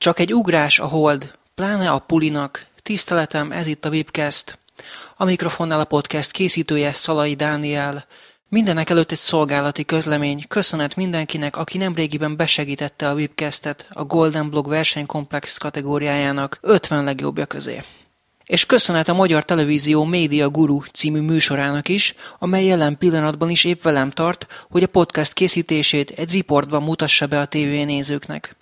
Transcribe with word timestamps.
Csak 0.00 0.18
egy 0.18 0.34
ugrás 0.34 0.78
a 0.78 0.86
hold, 0.86 1.34
pláne 1.54 1.90
a 1.90 1.98
pulinak. 1.98 2.66
Tiszteletem, 2.82 3.52
ez 3.52 3.66
itt 3.66 3.84
a 3.84 3.88
Webcast. 3.88 4.58
A 5.16 5.24
mikrofonnál 5.24 5.80
a 5.80 5.84
podcast 5.84 6.30
készítője 6.30 6.92
Szalai 6.92 7.34
Dániel. 7.34 8.06
Mindenek 8.48 8.90
előtt 8.90 9.10
egy 9.10 9.18
szolgálati 9.18 9.84
közlemény. 9.84 10.44
Köszönet 10.48 10.96
mindenkinek, 10.96 11.56
aki 11.56 11.78
nemrégiben 11.78 12.36
besegítette 12.36 13.08
a 13.08 13.14
Webcastet 13.14 13.86
a 13.90 14.04
Golden 14.04 14.50
Blog 14.50 14.68
versenykomplex 14.68 15.58
kategóriájának 15.58 16.58
50 16.60 17.04
legjobbja 17.04 17.46
közé. 17.46 17.82
És 18.44 18.66
köszönet 18.66 19.08
a 19.08 19.14
Magyar 19.14 19.44
Televízió 19.44 20.04
Média 20.04 20.48
Guru 20.48 20.82
című 20.92 21.20
műsorának 21.20 21.88
is, 21.88 22.14
amely 22.38 22.64
jelen 22.64 22.98
pillanatban 22.98 23.50
is 23.50 23.64
épp 23.64 23.82
velem 23.82 24.10
tart, 24.10 24.46
hogy 24.70 24.82
a 24.82 24.86
podcast 24.88 25.32
készítését 25.32 26.10
egy 26.10 26.32
riportban 26.32 26.82
mutassa 26.82 27.26
be 27.26 27.40
a 27.40 27.46
tévénézőknek. 27.46 28.58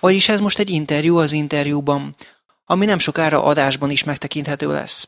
Vagyis 0.00 0.28
ez 0.28 0.40
most 0.40 0.58
egy 0.58 0.70
interjú 0.70 1.16
az 1.18 1.32
interjúban, 1.32 2.14
ami 2.64 2.84
nem 2.84 2.98
sokára 2.98 3.44
adásban 3.44 3.90
is 3.90 4.04
megtekinthető 4.04 4.72
lesz. 4.72 5.06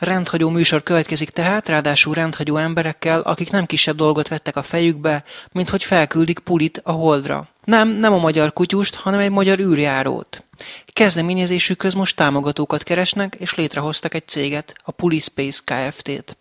Rendhagyó 0.00 0.50
műsor 0.50 0.82
következik 0.82 1.30
tehát, 1.30 1.68
ráadásul 1.68 2.14
rendhagyó 2.14 2.56
emberekkel, 2.56 3.20
akik 3.20 3.50
nem 3.50 3.66
kisebb 3.66 3.96
dolgot 3.96 4.28
vettek 4.28 4.56
a 4.56 4.62
fejükbe, 4.62 5.24
mint 5.52 5.68
hogy 5.68 5.84
felküldik 5.84 6.38
Pulit 6.38 6.80
a 6.84 6.92
Holdra. 6.92 7.48
Nem, 7.64 7.88
nem 7.88 8.12
a 8.12 8.18
magyar 8.18 8.52
kutyust, 8.52 8.94
hanem 8.94 9.20
egy 9.20 9.30
magyar 9.30 9.58
űrjárót. 9.58 10.44
Kezdeményezésükhöz 10.92 11.94
most 11.94 12.16
támogatókat 12.16 12.82
keresnek, 12.82 13.36
és 13.38 13.54
létrehoztak 13.54 14.14
egy 14.14 14.28
céget, 14.28 14.74
a 14.84 14.90
Pulispace 14.90 15.60
Kft-t. 15.64 16.36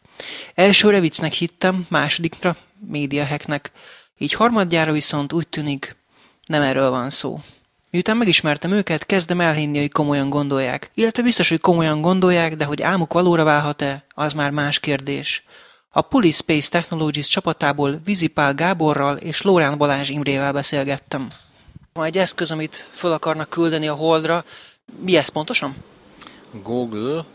Elsőre 0.56 1.00
viccnek 1.00 1.34
hittem, 1.34 1.86
másodikra 1.90 2.56
médiahacknek, 2.88 3.72
így 4.18 4.34
harmadjára 4.34 4.92
viszont 4.92 5.34
úgy 5.34 5.48
tűnik, 5.48 5.96
nem 6.50 6.62
erről 6.62 6.90
van 6.90 7.10
szó. 7.10 7.40
Miután 7.90 8.18
megismertem 8.18 8.72
őket, 8.72 9.06
kezdem 9.06 9.42
elhinni, 9.42 9.80
hogy 9.80 9.92
komolyan 9.92 10.30
gondolják. 10.30 10.92
Illetve 10.94 11.24
biztos, 11.24 11.50
hogy 11.50 11.60
komolyan 11.60 12.02
gondolják, 12.02 12.56
de 12.56 12.66
hogy 12.66 12.82
álmuk 12.82 13.14
valóra 13.14 13.44
válhat-e, 13.44 14.06
az 14.14 14.34
már 14.34 14.52
más 14.52 14.80
kérdés. 14.80 15.44
A 15.90 16.02
Police 16.02 16.38
Space 16.38 16.70
Technologies 16.70 17.28
csapatából 17.28 18.02
Vizipál 18.04 18.54
Gáborral 18.54 19.18
és 19.18 19.42
Lórán 19.42 19.78
Balázs 19.78 20.10
Imrével 20.10 20.54
beszélgettem. 20.54 21.28
Ma 21.94 22.06
egy 22.06 22.18
eszköz, 22.18 22.52
amit 22.52 22.88
föl 22.92 23.12
akarnak 23.12 23.50
küldeni 23.50 23.88
a 23.88 23.94
Holdra, 23.94 24.44
mi 25.02 25.18
ez 25.18 25.30
pontosan? 25.30 25.76
Google 26.64 27.26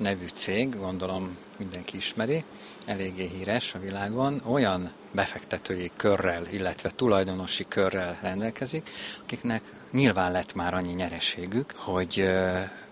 nevű 0.00 0.26
cég, 0.32 0.78
gondolom 0.78 1.36
mindenki 1.58 1.96
ismeri, 1.96 2.44
eléggé 2.86 3.30
híres 3.36 3.74
a 3.74 3.78
világon, 3.78 4.42
olyan 4.46 4.92
befektetői 5.12 5.90
körrel, 5.96 6.46
illetve 6.50 6.90
tulajdonosi 6.90 7.64
körrel 7.68 8.18
rendelkezik, 8.22 8.90
akiknek 9.22 9.62
nyilván 9.90 10.32
lett 10.32 10.54
már 10.54 10.74
annyi 10.74 10.92
nyereségük, 10.92 11.72
hogy 11.76 12.30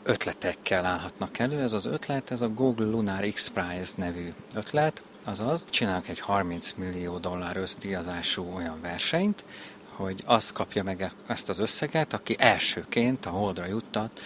ötletekkel 0.03 0.85
állhatnak 0.85 1.39
elő. 1.39 1.63
Ez 1.63 1.73
az 1.73 1.87
ötlet, 1.87 2.31
ez 2.31 2.41
a 2.41 2.49
Google 2.49 2.87
Lunar 2.87 3.29
X 3.29 3.49
Prize 3.49 3.93
nevű 3.97 4.33
ötlet, 4.55 5.03
azaz 5.25 5.67
csinálnak 5.71 6.09
egy 6.09 6.21
30 6.21 6.73
millió 6.77 7.19
dollár 7.19 7.57
öszdíjazású 7.57 8.53
olyan 8.57 8.81
versenyt, 8.81 9.45
hogy 9.89 10.23
az 10.27 10.53
kapja 10.53 10.83
meg 10.83 11.13
ezt 11.27 11.49
az 11.49 11.59
összeget, 11.59 12.13
aki 12.13 12.37
elsőként 12.39 13.27
a 13.27 13.31
holdra 13.31 13.67
juttat 13.67 14.21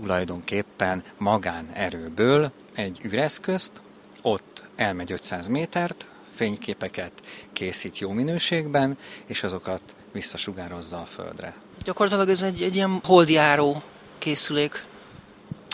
tulajdonképpen 0.00 1.02
magánerőből 1.18 2.52
egy 2.74 3.00
üreszközt, 3.02 3.80
ott 4.22 4.62
elmegy 4.76 5.12
500 5.12 5.48
métert, 5.48 6.06
fényképeket 6.34 7.12
készít 7.52 7.98
jó 7.98 8.10
minőségben, 8.10 8.98
és 9.26 9.42
azokat 9.42 9.82
visszasugározza 10.12 11.00
a 11.00 11.04
Földre. 11.04 11.54
Gyakorlatilag 11.82 12.28
ez 12.28 12.42
egy, 12.42 12.62
egy 12.62 12.74
ilyen 12.74 13.00
holdjáró 13.04 13.82
készülék. 14.18 14.84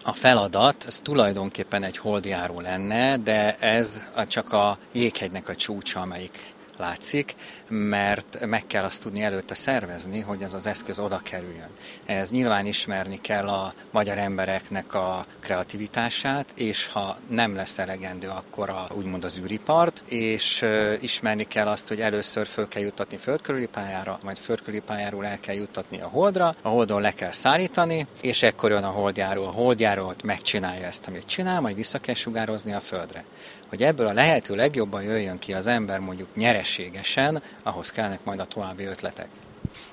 A 0.03 0.13
feladat, 0.13 0.85
ez 0.87 1.01
tulajdonképpen 1.01 1.83
egy 1.83 1.97
holdjáró 1.97 2.61
lenne, 2.61 3.17
de 3.17 3.57
ez 3.59 4.01
csak 4.29 4.53
a 4.53 4.79
jéghegynek 4.93 5.49
a 5.49 5.55
csúcsa, 5.55 6.01
amelyik 6.01 6.55
látszik, 6.79 7.35
mert 7.69 8.47
meg 8.47 8.67
kell 8.67 8.85
azt 8.85 9.03
tudni 9.03 9.23
előtte 9.23 9.55
szervezni, 9.55 10.21
hogy 10.21 10.43
ez 10.43 10.53
az 10.53 10.67
eszköz 10.67 10.99
oda 10.99 11.21
kerüljön. 11.23 11.71
Ez 12.05 12.31
nyilván 12.31 12.67
ismerni 12.67 13.21
kell 13.21 13.49
a 13.49 13.75
magyar 13.91 14.19
embereknek 14.19 14.95
a 14.95 15.27
kreativitását, 15.41 16.47
és 16.55 16.87
ha 16.87 17.19
nem 17.29 17.55
lesz 17.55 17.79
elegendő, 17.79 18.29
akkor 18.29 18.71
a, 18.71 18.89
úgymond 18.95 19.25
az 19.25 19.39
űripart, 19.39 20.03
és 20.07 20.65
ismerni 21.01 21.47
kell 21.47 21.67
azt, 21.67 21.89
hogy 21.89 22.01
először 22.01 22.47
föl 22.47 22.69
kell 22.69 22.83
juttatni 22.83 23.17
földkörüli 23.17 23.67
pályára, 23.67 24.19
majd 24.23 24.37
földkörüli 24.37 24.83
pályáról 24.87 25.27
el 25.27 25.41
kell 25.41 25.55
juttatni 25.55 26.01
a 26.01 26.09
holdra, 26.09 26.55
a 26.63 26.69
holdon 26.69 27.01
le 27.01 27.15
kell 27.15 27.33
szállítani, 27.33 28.07
és 28.21 28.43
ekkor 28.43 28.71
jön 28.71 28.85
a 28.85 28.91
holdjáró. 28.91 29.47
A 29.47 29.51
holdjáró 29.51 30.15
megcsinálja 30.25 30.87
ezt, 30.87 31.07
amit 31.07 31.27
csinál, 31.27 31.61
majd 31.61 31.77
vissza 31.77 31.99
kell 31.99 32.15
sugározni 32.15 32.73
a 32.73 32.81
földre 32.81 33.25
hogy 33.69 33.83
ebből 33.83 34.07
a 34.07 34.13
lehető 34.13 34.55
legjobban 34.55 35.03
jöjjön 35.03 35.39
ki 35.39 35.53
az 35.53 35.67
ember 35.67 35.99
mondjuk 35.99 36.29
nyereségesen, 36.35 37.43
ahhoz 37.63 37.91
kellnek 37.91 38.25
majd 38.25 38.41
a 38.41 38.47
további 38.47 38.85
ötletek. 38.85 39.29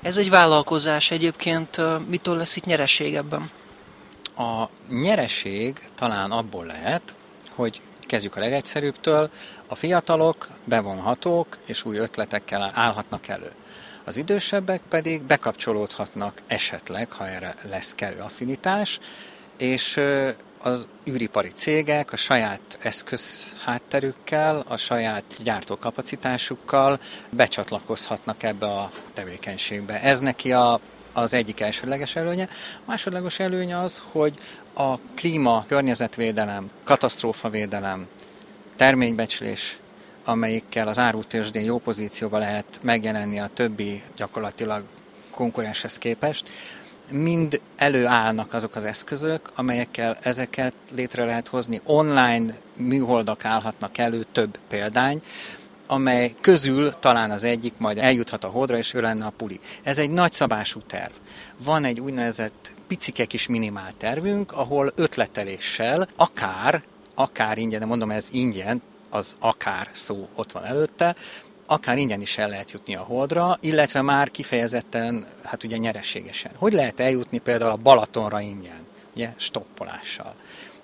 Ez 0.01 0.17
egy 0.17 0.29
vállalkozás 0.29 1.11
egyébként, 1.11 1.81
mitől 2.07 2.37
lesz 2.37 2.55
itt 2.55 2.65
nyereség 2.65 3.15
ebben? 3.15 3.51
A 4.37 4.69
nyereség 4.89 5.89
talán 5.95 6.31
abból 6.31 6.65
lehet, 6.65 7.13
hogy 7.49 7.81
kezdjük 7.99 8.35
a 8.35 8.39
legegyszerűbbtől, 8.39 9.29
a 9.67 9.75
fiatalok 9.75 10.47
bevonhatók 10.63 11.57
és 11.65 11.85
új 11.85 11.97
ötletekkel 11.97 12.71
állhatnak 12.73 13.27
elő. 13.27 13.51
Az 14.03 14.17
idősebbek 14.17 14.81
pedig 14.89 15.21
bekapcsolódhatnak 15.21 16.41
esetleg, 16.47 17.11
ha 17.11 17.27
erre 17.27 17.55
lesz 17.61 17.95
kellő 17.95 18.19
affinitás, 18.19 18.99
és 19.57 19.99
az 20.63 20.85
űripari 21.09 21.51
cégek 21.53 22.13
a 22.13 22.15
saját 22.15 22.77
eszközhátterükkel, 22.81 24.63
a 24.67 24.77
saját 24.77 25.23
gyártókapacitásukkal 25.43 26.99
becsatlakozhatnak 27.29 28.43
ebbe 28.43 28.65
a 28.65 28.91
tevékenységbe. 29.13 30.01
Ez 30.01 30.19
neki 30.19 30.51
a, 30.53 30.79
az 31.13 31.33
egyik 31.33 31.59
elsődleges 31.59 32.15
előnye. 32.15 32.49
A 32.75 32.83
másodlagos 32.85 33.39
előnye 33.39 33.79
az, 33.79 34.01
hogy 34.11 34.33
a 34.73 34.97
klíma, 34.97 35.65
környezetvédelem, 35.67 36.69
katasztrófavédelem, 36.83 38.07
terménybecslés, 38.75 39.77
amelyikkel 40.23 40.87
az 40.87 40.99
árutősdén 40.99 41.63
jó 41.63 41.79
pozícióba 41.79 42.37
lehet 42.37 42.79
megjelenni 42.81 43.39
a 43.39 43.49
többi 43.53 44.03
gyakorlatilag 44.15 44.83
konkurenshez 45.31 45.97
képest, 45.97 46.49
mind 47.09 47.59
előállnak 47.75 48.53
azok 48.53 48.75
az 48.75 48.83
eszközök, 48.83 49.51
amelyekkel 49.55 50.17
ezeket 50.21 50.73
létre 50.95 51.25
lehet 51.25 51.47
hozni. 51.47 51.81
Online 51.83 52.53
műholdak 52.75 53.45
állhatnak 53.45 53.97
elő, 53.97 54.25
több 54.31 54.57
példány, 54.67 55.21
amely 55.87 56.35
közül 56.41 56.93
talán 56.99 57.31
az 57.31 57.43
egyik 57.43 57.73
majd 57.77 57.97
eljuthat 57.97 58.43
a 58.43 58.47
hodra, 58.47 58.77
és 58.77 58.93
ő 58.93 59.01
lenne 59.01 59.25
a 59.25 59.33
puli. 59.37 59.59
Ez 59.83 59.97
egy 59.97 60.09
nagyszabású 60.09 60.79
terv. 60.87 61.11
Van 61.57 61.85
egy 61.85 61.99
úgynevezett 61.99 62.71
picike 62.87 63.25
kis 63.25 63.47
minimál 63.47 63.91
tervünk, 63.97 64.51
ahol 64.51 64.91
ötleteléssel, 64.95 66.07
akár, 66.15 66.83
akár 67.13 67.57
ingyen, 67.57 67.79
de 67.79 67.85
mondom 67.85 68.11
ez 68.11 68.27
ingyen, 68.31 68.81
az 69.09 69.35
akár 69.39 69.89
szó 69.91 70.27
ott 70.35 70.51
van 70.51 70.65
előtte, 70.65 71.15
akár 71.65 71.97
ingyen 71.97 72.21
is 72.21 72.37
el 72.37 72.49
lehet 72.49 72.71
jutni 72.71 72.95
a 72.95 73.01
Holdra, 73.01 73.57
illetve 73.61 74.01
már 74.01 74.31
kifejezetten, 74.31 75.25
hát 75.43 75.63
ugye 75.63 75.77
nyereségesen. 75.77 76.51
Hogy 76.55 76.73
lehet 76.73 76.99
eljutni 76.99 77.37
például 77.37 77.71
a 77.71 77.75
Balatonra 77.75 78.39
ingyen, 78.39 78.85
ugye, 79.15 79.33
stoppolással. 79.35 80.35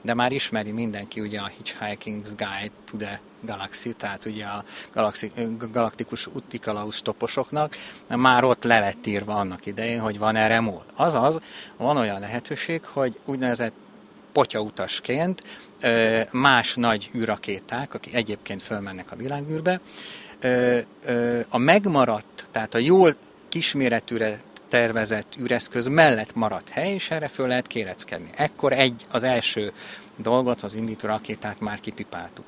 De 0.01 0.13
már 0.13 0.31
ismeri 0.31 0.71
mindenki 0.71 1.19
ugye 1.19 1.39
a 1.39 1.51
Hitchhiking's 1.57 2.29
Guide 2.37 2.71
to 2.91 2.97
the 2.97 3.19
Galaxy, 3.41 3.93
tehát 3.93 4.25
ugye 4.25 4.45
a 4.45 4.63
galaxi, 4.93 5.31
galaktikus 5.71 6.27
útikalauz 6.27 6.95
stopposoknak, 6.95 7.75
már 8.07 8.43
ott 8.43 8.63
le 8.63 8.79
lett 8.79 9.05
írva 9.05 9.33
annak 9.33 9.65
idején, 9.65 9.99
hogy 9.99 10.19
van 10.19 10.35
erre 10.35 10.59
mód. 10.59 10.83
Azaz, 10.95 11.39
van 11.77 11.97
olyan 11.97 12.19
lehetőség, 12.19 12.85
hogy 12.85 13.19
úgynevezett 13.25 13.73
potyautasként 14.31 15.43
más 16.31 16.75
nagy 16.75 17.09
űrakéták, 17.15 17.93
akik 17.93 18.13
egyébként 18.13 18.61
fölmennek 18.61 19.11
a 19.11 19.15
világűrbe, 19.15 19.79
a 21.49 21.57
megmaradt, 21.57 22.45
tehát 22.51 22.73
a 22.73 22.77
jól 22.77 23.13
kisméretűre 23.49 24.39
tervezett 24.67 25.35
üreszköz 25.37 25.87
mellett 25.87 26.35
maradt 26.35 26.69
hely, 26.69 26.93
és 26.93 27.11
erre 27.11 27.27
föl 27.27 27.47
lehet 27.47 27.67
kéreckedni. 27.67 28.29
Ekkor 28.35 28.73
egy, 28.73 29.05
az 29.11 29.23
első 29.23 29.71
dolgot, 30.15 30.61
az 30.61 30.75
indító 30.75 31.07
rakétát 31.07 31.59
már 31.59 31.79
kipipáltuk. 31.79 32.45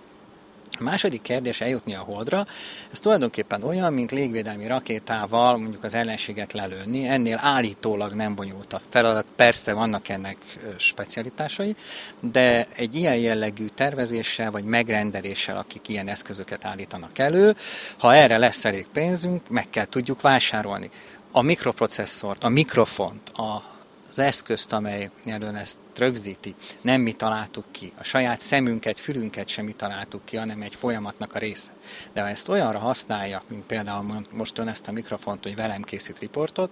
A 0.80 0.84
második 0.84 1.22
kérdés 1.22 1.62
eljutni 1.62 1.96
a 1.96 2.00
Holdra, 2.00 2.48
ez 2.92 3.00
tulajdonképpen 3.00 3.64
olyan, 3.64 3.94
mint 3.94 4.12
légvédelmi 4.12 4.68
rakétával 4.68 5.58
mondjuk 5.58 5.84
az 5.84 5.94
ellenséget 5.94 6.54
lelőni, 6.54 7.08
ennél 7.08 7.40
állítólag 7.42 8.14
nem 8.14 8.36
bonyolult 8.36 8.74
a 8.74 8.82
feladat, 8.90 9.26
persze 9.36 9.74
vannak 9.74 10.10
ennek 10.10 10.38
specialitásai, 10.78 11.76
de 12.20 12.68
egy 12.76 12.96
ilyen 12.96 13.16
jellegű 13.16 13.66
tervezéssel 13.66 14.52
vagy 14.52 14.64
megrendeléssel, 14.64 15.58
akik 15.58 15.88
ilyen 15.88 16.08
eszközöket 16.08 16.66
állítanak 16.66 17.18
elő, 17.18 17.56
ha 17.98 18.16
erre 18.16 18.38
lesz 18.38 18.66
elég 18.66 18.88
pénzünk, 18.94 19.50
meg 19.50 19.70
kell 19.70 19.86
tudjuk 19.86 20.22
vásárolni. 20.22 20.90
A 21.32 21.42
mikroprocesszort, 21.42 22.44
a 22.44 22.50
mikrofont, 22.50 23.30
a 23.30 23.72
az 24.12 24.20
eszközt, 24.20 24.74
amely 24.74 25.10
elől 25.26 25.56
ezt 25.56 25.80
rögzíti, 25.98 26.56
nem 26.82 27.02
mi 27.02 27.12
találtuk 27.12 27.66
ki. 27.72 27.92
A 28.00 28.04
saját 28.04 28.40
szemünket, 28.40 29.00
fülünket 29.00 29.48
sem 29.48 29.66
mi 29.66 29.74
találtuk 29.74 30.26
ki, 30.26 30.38
hanem 30.38 30.62
egy 30.62 30.76
folyamatnak 30.76 31.36
a 31.36 31.40
része. 31.40 31.72
De 32.14 32.22
ha 32.22 32.28
ezt 32.28 32.50
olyanra 32.50 32.80
használja, 32.80 33.42
mint 33.50 33.64
például 33.64 34.26
most 34.32 34.58
ön 34.58 34.68
ezt 34.68 34.88
a 34.88 34.92
mikrofont, 34.92 35.44
hogy 35.44 35.56
velem 35.56 35.82
készít 35.82 36.20
riportot, 36.20 36.72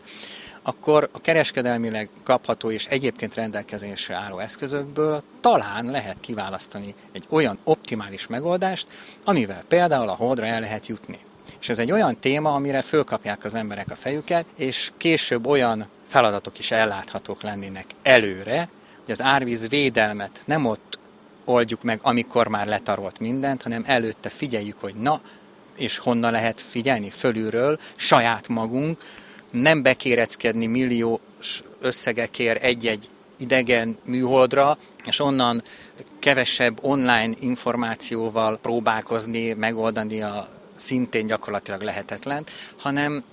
akkor 0.62 1.10
a 1.12 1.22
kereskedelmileg 1.22 2.10
kapható 2.24 2.72
és 2.72 2.86
egyébként 2.86 3.36
rendelkezésre 3.36 4.16
álló 4.16 4.40
eszközökből 4.40 5.24
talán 5.42 5.86
lehet 5.86 6.20
kiválasztani 6.20 6.96
egy 7.12 7.26
olyan 7.30 7.58
optimális 7.64 8.28
megoldást, 8.28 8.88
amivel 9.24 9.64
például 9.68 10.10
a 10.10 10.16
holdra 10.16 10.46
el 10.46 10.60
lehet 10.60 10.88
jutni. 10.88 11.20
És 11.60 11.70
ez 11.70 11.80
egy 11.80 11.92
olyan 11.92 12.20
téma, 12.20 12.54
amire 12.54 12.82
fölkapják 12.82 13.44
az 13.44 13.56
emberek 13.56 13.92
a 13.92 13.96
fejüket, 13.96 14.46
és 14.56 14.92
később 14.98 15.48
olyan 15.48 15.88
feladatok 16.10 16.60
is 16.60 16.72
elláthatók 16.72 17.42
lennének 17.42 17.86
előre, 18.02 18.70
hogy 19.04 19.12
az 19.12 19.22
árvíz 19.22 19.70
védelmet 19.70 20.42
nem 20.46 20.66
ott 20.66 21.00
oldjuk 21.46 21.84
meg, 21.84 22.00
amikor 22.02 22.48
már 22.48 22.68
letarolt 22.68 23.20
mindent, 23.20 23.62
hanem 23.62 23.84
előtte 23.86 24.30
figyeljük, 24.30 24.80
hogy 24.80 24.96
na, 24.96 25.22
és 25.76 25.98
honnan 25.98 26.32
lehet 26.32 26.62
figyelni 26.62 27.10
fölülről, 27.10 27.80
saját 27.96 28.48
magunk, 28.48 29.02
nem 29.52 29.82
bekéreckedni 29.82 30.66
milliós 30.66 31.64
összegekért 31.80 32.64
egy-egy 32.64 33.08
idegen 33.38 33.98
műholdra, 34.04 34.78
és 35.06 35.20
onnan 35.20 35.64
kevesebb 36.20 36.78
online 36.82 37.34
információval 37.40 38.58
próbálkozni, 38.58 39.54
megoldani 39.54 40.22
a 40.22 40.50
szintén 40.76 41.26
gyakorlatilag 41.26 41.82
lehetetlen, 41.82 42.46
hanem 42.78 43.24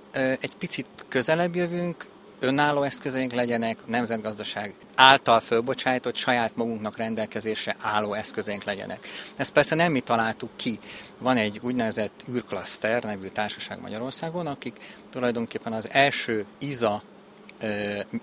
egy 0.40 0.56
picit 0.58 0.86
közelebb 1.08 1.54
jövünk, 1.54 2.06
önálló 2.38 2.82
eszközeink 2.82 3.32
legyenek, 3.32 3.86
nemzetgazdaság 3.86 4.74
által 4.94 5.40
fölbocsájtott 5.40 6.16
saját 6.16 6.56
magunknak 6.56 6.96
rendelkezésre 6.96 7.76
álló 7.80 8.14
eszközeink 8.14 8.64
legyenek. 8.64 9.08
Ezt 9.36 9.52
persze 9.52 9.74
nem 9.74 9.92
mi 9.92 10.00
találtuk 10.00 10.50
ki. 10.56 10.78
Van 11.18 11.36
egy 11.36 11.60
úgynevezett 11.62 12.24
űrklaszter 12.30 13.04
nevű 13.04 13.28
társaság 13.28 13.80
Magyarországon, 13.80 14.46
akik 14.46 14.76
tulajdonképpen 15.10 15.72
az 15.72 15.88
első 15.90 16.44
IZA 16.58 17.02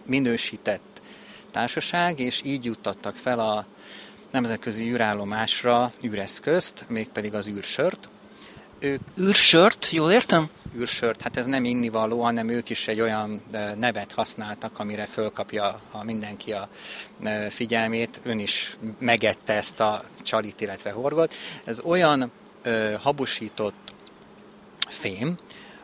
minősített 0.05 1.01
társaság, 1.51 2.19
és 2.19 2.41
így 2.45 2.65
juttattak 2.65 3.15
fel 3.15 3.39
a 3.39 3.65
nemzetközi 4.31 4.91
űrállomásra 4.91 5.91
űreszközt, 6.05 6.85
mégpedig 6.87 7.33
az 7.33 7.47
űrsört, 7.47 8.09
ők... 8.83 9.01
űrsört, 9.19 9.89
jól 9.91 10.11
értem? 10.11 10.49
űrsört, 10.77 11.21
hát 11.21 11.37
ez 11.37 11.45
nem 11.45 11.65
innivaló, 11.65 12.21
hanem 12.21 12.49
ők 12.49 12.69
is 12.69 12.87
egy 12.87 13.01
olyan 13.01 13.41
nevet 13.77 14.11
használtak, 14.11 14.79
amire 14.79 15.05
fölkapja 15.05 15.81
a 15.91 16.03
mindenki 16.03 16.51
a 16.51 16.69
figyelmét. 17.49 18.21
Ön 18.23 18.39
is 18.39 18.77
megette 18.99 19.53
ezt 19.53 19.79
a 19.79 20.03
csalit, 20.23 20.61
illetve 20.61 20.91
horgot. 20.91 21.35
Ez 21.63 21.79
olyan 21.79 22.31
ö, 22.61 22.95
habosított 22.99 23.93
fém, 24.89 25.37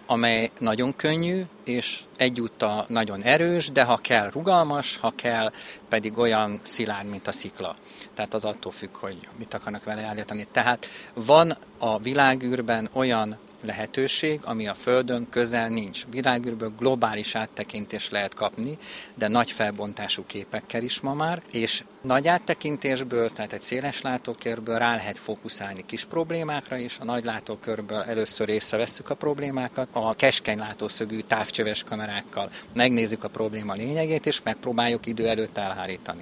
amely 0.09 0.49
nagyon 0.59 0.95
könnyű, 0.95 1.43
és 1.63 1.99
egyúttal 2.17 2.85
nagyon 2.87 3.21
erős, 3.21 3.71
de 3.71 3.83
ha 3.83 3.97
kell 3.97 4.29
rugalmas, 4.29 4.97
ha 4.97 5.11
kell 5.15 5.51
pedig 5.89 6.17
olyan 6.17 6.59
szilárd, 6.63 7.07
mint 7.07 7.27
a 7.27 7.31
szikla. 7.31 7.75
Tehát 8.13 8.33
az 8.33 8.45
attól 8.45 8.71
függ, 8.71 8.95
hogy 8.95 9.17
mit 9.37 9.53
akarnak 9.53 9.83
vele 9.83 10.01
állítani. 10.01 10.47
Tehát 10.51 10.85
van 11.13 11.57
a 11.77 11.99
világűrben 11.99 12.89
olyan 12.93 13.37
lehetőség, 13.61 14.39
ami 14.43 14.67
a 14.67 14.73
Földön 14.73 15.27
közel 15.29 15.69
nincs. 15.69 16.05
Világűrből 16.11 16.73
globális 16.77 17.35
áttekintés 17.35 18.09
lehet 18.09 18.33
kapni, 18.33 18.77
de 19.15 19.27
nagy 19.27 19.51
felbontású 19.51 20.23
képekkel 20.25 20.83
is 20.83 20.99
ma 20.99 21.13
már, 21.13 21.41
és 21.51 21.83
nagy 22.01 22.27
áttekintésből, 22.27 23.29
tehát 23.29 23.53
egy 23.53 23.61
széles 23.61 24.01
látókörből 24.01 24.77
rá 24.77 24.95
lehet 24.95 25.17
fókuszálni 25.17 25.85
kis 25.85 26.05
problémákra 26.05 26.77
is, 26.77 26.97
a 26.99 27.03
nagy 27.03 27.23
látókörből 27.23 28.01
először 28.01 28.49
észrevesszük 28.49 29.09
a 29.09 29.15
problémákat, 29.15 29.87
a 29.91 30.13
keskeny 30.13 30.57
látószögű 30.57 31.19
távcsöves 31.19 31.83
kamerákkal 31.83 32.49
megnézzük 32.73 33.23
a 33.23 33.29
probléma 33.29 33.73
lényegét, 33.73 34.25
és 34.25 34.41
megpróbáljuk 34.43 35.05
idő 35.05 35.27
előtt 35.27 35.57
elhárítani. 35.57 36.21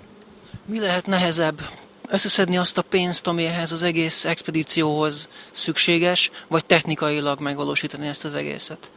Mi 0.65 0.79
lehet 0.79 1.05
nehezebb? 1.05 1.61
Összeszedni 2.09 2.57
azt 2.57 2.77
a 2.77 2.81
pénzt, 2.81 3.27
ami 3.27 3.45
ehhez 3.45 3.71
az 3.71 3.83
egész 3.83 4.25
expedícióhoz 4.25 5.29
szükséges, 5.51 6.31
vagy 6.47 6.65
technikailag 6.65 7.39
megvalósítani 7.39 8.07
ezt 8.07 8.25
az 8.25 8.35
egészet? 8.35 8.91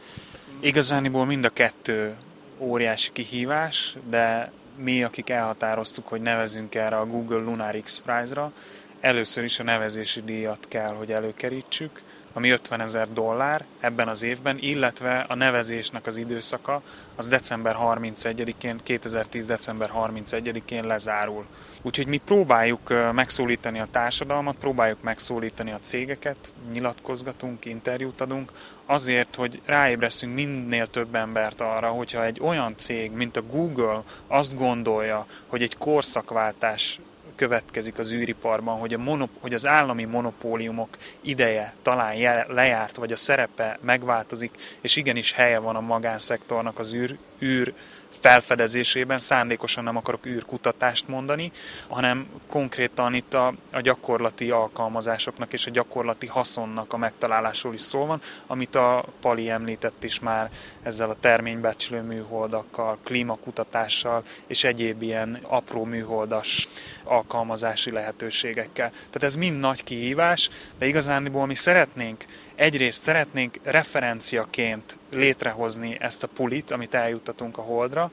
Igazániból 0.59 1.25
mind 1.25 1.45
a 1.45 1.49
kettő 1.49 2.15
óriási 2.57 3.11
kihívás, 3.11 3.95
de 4.09 4.51
mi, 4.75 5.03
akik 5.03 5.29
elhatároztuk, 5.29 6.07
hogy 6.07 6.21
nevezünk 6.21 6.75
erre 6.75 6.97
a 6.97 7.05
Google 7.05 7.39
Lunar 7.39 7.81
X 7.83 8.01
Prize-ra, 8.05 8.51
először 8.99 9.43
is 9.43 9.59
a 9.59 9.63
nevezési 9.63 10.21
díjat 10.21 10.65
kell, 10.67 10.93
hogy 10.93 11.11
előkerítsük, 11.11 12.01
ami 12.33 12.49
50 12.49 12.81
ezer 12.81 13.13
dollár 13.13 13.65
ebben 13.79 14.07
az 14.07 14.23
évben, 14.23 14.57
illetve 14.59 15.25
a 15.27 15.35
nevezésnek 15.35 16.07
az 16.07 16.17
időszaka 16.17 16.81
az 17.15 17.27
december 17.27 17.75
31-én, 17.81 18.79
2010. 18.83 19.45
december 19.45 19.91
31-én 19.95 20.85
lezárul. 20.85 21.45
Úgyhogy 21.81 22.07
mi 22.07 22.17
próbáljuk 22.17 23.11
megszólítani 23.11 23.79
a 23.79 23.87
társadalmat, 23.91 24.55
próbáljuk 24.55 25.01
megszólítani 25.01 25.71
a 25.71 25.79
cégeket, 25.81 26.53
nyilatkozgatunk, 26.71 27.65
interjút 27.65 28.21
adunk, 28.21 28.51
azért, 28.85 29.35
hogy 29.35 29.61
ráébreszünk 29.65 30.33
minél 30.33 30.87
több 30.87 31.15
embert 31.15 31.61
arra, 31.61 31.87
hogyha 31.87 32.25
egy 32.25 32.39
olyan 32.41 32.73
cég, 32.77 33.11
mint 33.11 33.37
a 33.37 33.41
Google 33.41 34.03
azt 34.27 34.57
gondolja, 34.57 35.25
hogy 35.47 35.61
egy 35.61 35.77
korszakváltás 35.77 36.99
következik 37.35 37.99
az 37.99 38.13
űriparban, 38.13 38.79
hogy, 38.79 38.93
a 38.93 38.97
monop- 38.97 39.37
hogy 39.39 39.53
az 39.53 39.67
állami 39.67 40.03
monopóliumok 40.03 40.89
ideje 41.21 41.73
talán 41.81 42.45
lejárt, 42.47 42.95
vagy 42.95 43.11
a 43.11 43.15
szerepe 43.15 43.79
megváltozik, 43.81 44.51
és 44.81 44.95
igenis 44.95 45.31
helye 45.31 45.59
van 45.59 45.75
a 45.75 45.81
magánszektornak 45.81 46.79
az 46.79 46.93
űr, 46.93 47.17
űr 47.41 47.73
felfedezésében, 48.19 49.19
szándékosan 49.19 49.83
nem 49.83 49.97
akarok 49.97 50.25
űrkutatást 50.25 51.07
mondani, 51.07 51.51
hanem 51.87 52.27
konkrétan 52.47 53.13
itt 53.13 53.33
a, 53.33 53.53
a 53.71 53.81
gyakorlati 53.81 54.49
alkalmazásoknak 54.49 55.53
és 55.53 55.65
a 55.65 55.71
gyakorlati 55.71 56.27
haszonnak 56.27 56.93
a 56.93 56.97
megtalálásról 56.97 57.73
is 57.73 57.81
szó 57.81 58.05
van, 58.05 58.21
amit 58.47 58.75
a 58.75 59.05
Pali 59.21 59.49
említett 59.49 60.03
is 60.03 60.19
már 60.19 60.49
ezzel 60.83 61.09
a 61.09 61.19
terménybecslő 61.19 62.01
műholdakkal, 62.01 62.97
klímakutatással 63.03 64.23
és 64.47 64.63
egyéb 64.63 65.01
ilyen 65.01 65.39
apró 65.41 65.85
műholdas 65.85 66.67
alkalmazási 67.03 67.91
lehetőségekkel. 67.91 68.89
Tehát 68.89 69.23
ez 69.23 69.35
mind 69.35 69.59
nagy 69.59 69.83
kihívás, 69.83 70.49
de 70.77 70.85
igazániból 70.85 71.45
mi 71.45 71.55
szeretnénk 71.55 72.25
egyrészt 72.55 73.01
szeretnénk 73.01 73.59
referenciaként 73.63 74.97
létrehozni 75.11 75.97
ezt 75.99 76.23
a 76.23 76.27
pulit, 76.27 76.71
amit 76.71 76.93
eljuttatunk 76.93 77.57
a 77.57 77.61
Holdra, 77.61 78.11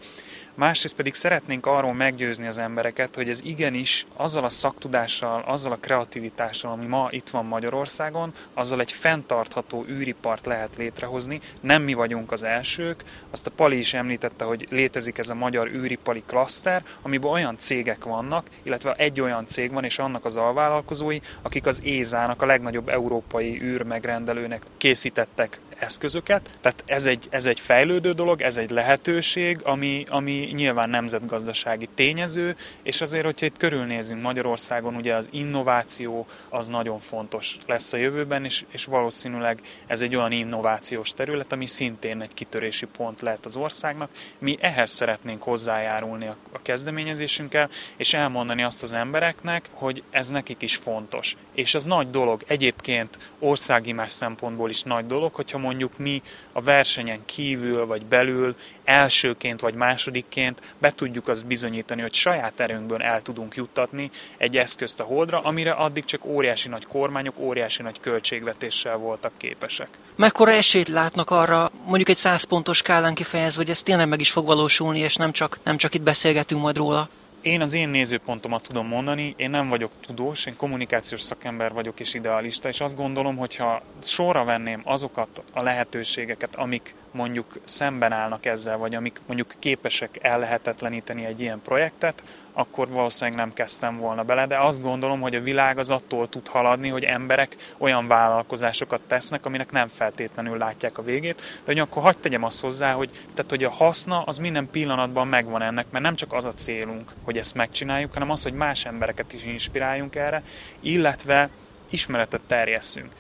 másrészt 0.58 0.94
pedig 0.94 1.14
szeretnénk 1.14 1.66
arról 1.66 1.92
meggyőzni 1.92 2.46
az 2.46 2.58
embereket, 2.58 3.14
hogy 3.14 3.28
ez 3.28 3.40
igenis 3.44 4.06
azzal 4.16 4.44
a 4.44 4.48
szaktudással, 4.48 5.44
azzal 5.46 5.72
a 5.72 5.78
kreativitással, 5.80 6.72
ami 6.72 6.86
ma 6.86 7.08
itt 7.10 7.28
van 7.28 7.44
Magyarországon, 7.46 8.32
azzal 8.54 8.80
egy 8.80 8.92
fenntartható 8.92 9.84
űripart 9.88 10.46
lehet 10.46 10.76
létrehozni. 10.76 11.40
Nem 11.60 11.82
mi 11.82 11.94
vagyunk 11.94 12.32
az 12.32 12.42
elsők, 12.42 13.04
azt 13.30 13.46
a 13.46 13.50
Pali 13.50 13.78
is 13.78 13.94
említette, 13.94 14.44
hogy 14.44 14.66
létezik 14.70 15.18
ez 15.18 15.28
a 15.28 15.34
magyar 15.34 15.68
űripari 15.68 16.22
klaszter, 16.26 16.82
amiben 17.02 17.30
olyan 17.30 17.58
cégek 17.58 18.04
vannak, 18.04 18.46
illetve 18.62 18.92
egy 18.92 19.20
olyan 19.20 19.46
cég 19.46 19.72
van, 19.72 19.84
és 19.84 19.98
annak 19.98 20.24
az 20.24 20.36
alvállalkozói, 20.36 21.18
akik 21.42 21.66
az 21.66 21.82
ESA-nak, 21.84 22.42
a 22.42 22.46
legnagyobb 22.46 22.88
európai 22.88 23.62
űrmegrendelőnek 23.62 24.62
készítettek 24.76 25.60
eszközöket. 25.78 26.50
Tehát 26.60 26.82
ez 26.86 27.06
egy, 27.06 27.26
ez 27.30 27.46
egy 27.46 27.60
fejlődő 27.60 28.12
dolog, 28.12 28.42
ez 28.42 28.56
egy 28.56 28.70
lehetőség, 28.70 29.60
ami, 29.62 30.06
ami 30.08 30.50
nyilván 30.54 30.90
nemzetgazdasági 30.90 31.88
tényező, 31.94 32.56
és 32.82 33.00
azért, 33.00 33.24
hogyha 33.24 33.46
itt 33.46 33.56
körülnézünk 33.56 34.22
Magyarországon, 34.22 34.94
ugye 34.94 35.14
az 35.14 35.28
innováció 35.32 36.26
az 36.48 36.68
nagyon 36.68 36.98
fontos 36.98 37.58
lesz 37.66 37.92
a 37.92 37.96
jövőben, 37.96 38.44
és, 38.44 38.64
és 38.70 38.84
valószínűleg 38.84 39.60
ez 39.86 40.00
egy 40.00 40.16
olyan 40.16 40.32
innovációs 40.32 41.12
terület, 41.12 41.52
ami 41.52 41.66
szintén 41.66 42.20
egy 42.20 42.34
kitörési 42.34 42.86
pont 42.86 43.20
lehet 43.20 43.44
az 43.44 43.56
országnak. 43.56 44.10
Mi 44.38 44.56
ehhez 44.60 44.90
szeretnénk 44.90 45.42
hozzájárulni 45.42 46.26
a, 46.26 46.36
a 46.52 46.62
kezdeményezésünkkel, 46.62 47.70
és 47.96 48.14
elmondani 48.14 48.62
azt 48.62 48.82
az 48.82 48.92
embereknek, 48.92 49.68
hogy 49.72 50.02
ez 50.10 50.28
nekik 50.28 50.62
is 50.62 50.76
fontos. 50.76 51.36
És 51.54 51.74
ez 51.74 51.84
nagy 51.84 52.10
dolog. 52.10 52.42
Egyébként 52.46 53.18
országi 53.38 53.92
más 53.92 54.12
szempontból 54.12 54.70
is 54.70 54.82
nagy 54.82 55.06
dolog, 55.06 55.34
hogyha 55.34 55.58
mondjuk 55.68 55.98
mi 55.98 56.22
a 56.52 56.60
versenyen 56.60 57.24
kívül 57.24 57.86
vagy 57.86 58.04
belül 58.04 58.54
elsőként 58.84 59.60
vagy 59.60 59.74
másodikként 59.74 60.74
be 60.78 60.92
tudjuk 60.94 61.28
azt 61.28 61.46
bizonyítani, 61.46 62.00
hogy 62.00 62.14
saját 62.14 62.60
erőnkből 62.60 63.02
el 63.02 63.22
tudunk 63.22 63.54
juttatni 63.54 64.10
egy 64.36 64.56
eszközt 64.56 65.00
a 65.00 65.04
holdra, 65.04 65.40
amire 65.40 65.70
addig 65.70 66.04
csak 66.04 66.24
óriási 66.24 66.68
nagy 66.68 66.86
kormányok, 66.86 67.38
óriási 67.38 67.82
nagy 67.82 68.00
költségvetéssel 68.00 68.96
voltak 68.96 69.32
képesek. 69.36 69.88
Mekkora 70.16 70.50
esélyt 70.50 70.88
látnak 70.88 71.30
arra, 71.30 71.70
mondjuk 71.84 72.08
egy 72.08 72.16
100 72.16 72.44
pontos 72.44 72.76
skálán 72.76 73.14
kifejezve, 73.14 73.60
hogy 73.62 73.70
ez 73.70 73.82
tényleg 73.82 74.08
meg 74.08 74.20
is 74.20 74.30
fog 74.30 74.46
valósulni, 74.46 74.98
és 74.98 75.16
nem 75.16 75.32
csak, 75.32 75.58
nem 75.62 75.76
csak 75.76 75.94
itt 75.94 76.02
beszélgetünk 76.02 76.60
majd 76.60 76.76
róla? 76.76 77.08
Én 77.40 77.60
az 77.60 77.74
én 77.74 77.88
nézőpontomat 77.88 78.62
tudom 78.62 78.86
mondani, 78.86 79.34
én 79.36 79.50
nem 79.50 79.68
vagyok 79.68 79.92
tudós, 80.06 80.46
én 80.46 80.56
kommunikációs 80.56 81.20
szakember 81.20 81.72
vagyok 81.72 82.00
és 82.00 82.14
idealista, 82.14 82.68
és 82.68 82.80
azt 82.80 82.96
gondolom, 82.96 83.36
hogyha 83.36 83.82
sorra 84.02 84.44
venném 84.44 84.80
azokat 84.84 85.42
a 85.52 85.62
lehetőségeket, 85.62 86.56
amik 86.56 86.94
mondjuk 87.10 87.58
szemben 87.64 88.12
állnak 88.12 88.46
ezzel, 88.46 88.76
vagy 88.76 88.94
amik 88.94 89.20
mondjuk 89.26 89.54
képesek 89.58 90.18
ellehetetleníteni 90.22 91.24
egy 91.24 91.40
ilyen 91.40 91.60
projektet, 91.62 92.22
akkor 92.58 92.88
valószínűleg 92.88 93.38
nem 93.38 93.52
kezdtem 93.52 93.96
volna 93.96 94.22
bele, 94.22 94.46
de 94.46 94.58
azt 94.58 94.82
gondolom, 94.82 95.20
hogy 95.20 95.34
a 95.34 95.40
világ 95.40 95.78
az 95.78 95.90
attól 95.90 96.28
tud 96.28 96.48
haladni, 96.48 96.88
hogy 96.88 97.04
emberek 97.04 97.56
olyan 97.78 98.08
vállalkozásokat 98.08 99.02
tesznek, 99.06 99.46
aminek 99.46 99.72
nem 99.72 99.88
feltétlenül 99.88 100.56
látják 100.56 100.98
a 100.98 101.02
végét, 101.02 101.36
de 101.36 101.62
hogy 101.64 101.78
akkor 101.78 102.02
hagyd 102.02 102.18
tegyem 102.18 102.42
azt 102.42 102.60
hozzá, 102.60 102.92
hogy, 102.92 103.10
tehát, 103.34 103.50
hogy 103.50 103.64
a 103.64 103.70
haszna 103.70 104.22
az 104.22 104.38
minden 104.38 104.70
pillanatban 104.70 105.28
megvan 105.28 105.62
ennek, 105.62 105.86
mert 105.90 106.04
nem 106.04 106.14
csak 106.14 106.32
az 106.32 106.44
a 106.44 106.52
célunk, 106.52 107.12
hogy 107.24 107.36
ezt 107.36 107.54
megcsináljuk, 107.54 108.12
hanem 108.12 108.30
az, 108.30 108.42
hogy 108.42 108.52
más 108.52 108.84
embereket 108.84 109.32
is 109.32 109.44
inspiráljunk 109.44 110.14
erre, 110.16 110.42
illetve 110.80 111.50
ismeretet 111.90 112.40
terjesszünk. 112.46 113.12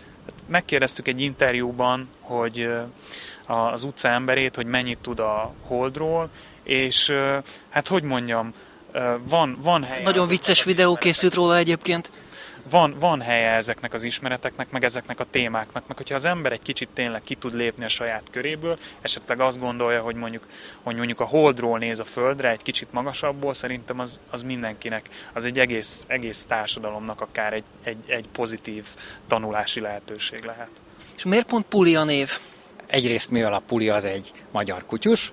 Megkérdeztük 0.46 1.08
egy 1.08 1.20
interjúban, 1.20 2.08
hogy 2.20 2.68
az 3.46 3.82
utca 3.82 4.08
emberét, 4.08 4.56
hogy 4.56 4.66
mennyit 4.66 4.98
tud 4.98 5.18
a 5.18 5.52
Holdról, 5.66 6.30
és 6.62 7.12
hát 7.68 7.88
hogy 7.88 8.02
mondjam, 8.02 8.52
van, 9.24 9.58
van 9.62 9.84
helye... 9.84 10.02
Nagyon 10.02 10.28
vicces 10.28 10.64
videó 10.64 10.94
készült 10.94 11.34
róla 11.34 11.56
egyébként. 11.56 12.10
Van, 12.70 12.96
van 13.00 13.20
helye 13.20 13.50
ezeknek 13.50 13.94
az 13.94 14.02
ismereteknek, 14.02 14.70
meg 14.70 14.84
ezeknek 14.84 15.20
a 15.20 15.24
témáknak, 15.24 15.86
meg 15.86 15.96
hogyha 15.96 16.14
az 16.14 16.24
ember 16.24 16.52
egy 16.52 16.62
kicsit 16.62 16.88
tényleg 16.94 17.22
ki 17.22 17.34
tud 17.34 17.54
lépni 17.54 17.84
a 17.84 17.88
saját 17.88 18.22
köréből, 18.30 18.78
esetleg 19.00 19.40
azt 19.40 19.60
gondolja, 19.60 20.02
hogy 20.02 20.14
mondjuk, 20.14 20.46
hogy 20.82 20.96
mondjuk 20.96 21.20
a 21.20 21.24
holdról 21.24 21.78
néz 21.78 21.98
a 21.98 22.04
földre 22.04 22.50
egy 22.50 22.62
kicsit 22.62 22.92
magasabbból, 22.92 23.54
szerintem 23.54 23.98
az, 23.98 24.20
az 24.30 24.42
mindenkinek, 24.42 25.08
az 25.32 25.44
egy 25.44 25.58
egész, 25.58 26.04
egész 26.08 26.44
társadalomnak 26.44 27.20
akár 27.20 27.52
egy, 27.52 27.64
egy, 27.82 28.04
egy 28.06 28.26
pozitív 28.32 28.84
tanulási 29.26 29.80
lehetőség 29.80 30.44
lehet. 30.44 30.70
És 31.16 31.24
miért 31.24 31.46
pont 31.46 31.66
Puli 31.66 31.96
a 31.96 32.04
név? 32.04 32.38
Egyrészt 32.86 33.30
mivel 33.30 33.54
a 33.54 33.62
Puli 33.66 33.88
az 33.88 34.04
egy 34.04 34.32
magyar 34.50 34.86
kutyus, 34.86 35.32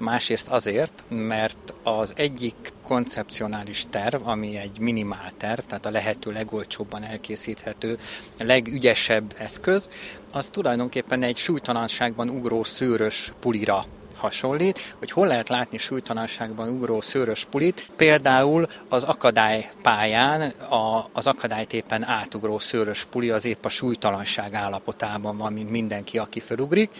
másrészt 0.00 0.48
azért, 0.48 1.04
mert 1.08 1.74
az 1.82 2.12
egyik 2.16 2.72
koncepcionális 2.82 3.84
terv, 3.90 4.28
ami 4.28 4.56
egy 4.56 4.78
minimál 4.78 5.32
terv, 5.36 5.60
tehát 5.60 5.86
a 5.86 5.90
lehető 5.90 6.32
legolcsóbban 6.32 7.02
elkészíthető, 7.02 7.98
legügyesebb 8.38 9.34
eszköz, 9.38 9.90
az 10.32 10.46
tulajdonképpen 10.46 11.22
egy 11.22 11.36
súlytalanságban 11.36 12.28
ugró 12.28 12.64
szőrös 12.64 13.32
pulira 13.40 13.84
hasonlít, 14.20 14.94
hogy 14.98 15.10
hol 15.10 15.26
lehet 15.26 15.48
látni 15.48 15.78
súlytalanságban 15.78 16.68
ugró 16.68 17.00
szőrös 17.00 17.44
pulit, 17.44 17.90
például 17.96 18.66
az 18.88 19.04
akadálypályán 19.04 20.40
a, 20.50 21.08
az 21.12 21.26
akadálytépen 21.26 22.04
átugró 22.04 22.58
szőrös 22.58 23.04
puli 23.04 23.30
az 23.30 23.44
épp 23.44 23.64
a 23.64 23.68
súlytalanság 23.68 24.54
állapotában 24.54 25.36
van, 25.36 25.52
mint 25.52 25.70
mindenki, 25.70 26.18
aki 26.18 26.40
felugrik, 26.40 26.90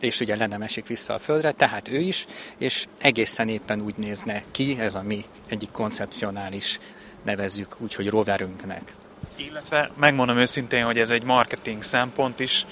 és 0.00 0.20
ugye 0.20 0.36
le 0.36 0.46
nem 0.46 0.62
esik 0.62 0.86
vissza 0.86 1.14
a 1.14 1.18
földre, 1.18 1.52
tehát 1.52 1.88
ő 1.88 1.98
is, 1.98 2.26
és 2.58 2.86
egészen 3.00 3.48
éppen 3.48 3.80
úgy 3.80 3.96
nézne 3.96 4.42
ki, 4.50 4.76
ez 4.80 4.94
a 4.94 5.02
mi 5.02 5.24
egyik 5.48 5.70
koncepcionális 5.70 6.80
nevezzük 7.22 7.76
úgy, 7.80 7.94
hogy 7.94 8.08
roverünknek. 8.08 8.94
Illetve 9.36 9.90
megmondom 9.96 10.36
őszintén, 10.36 10.84
hogy 10.84 10.98
ez 10.98 11.10
egy 11.10 11.22
marketing 11.22 11.82
szempont 11.82 12.40
is, 12.40 12.66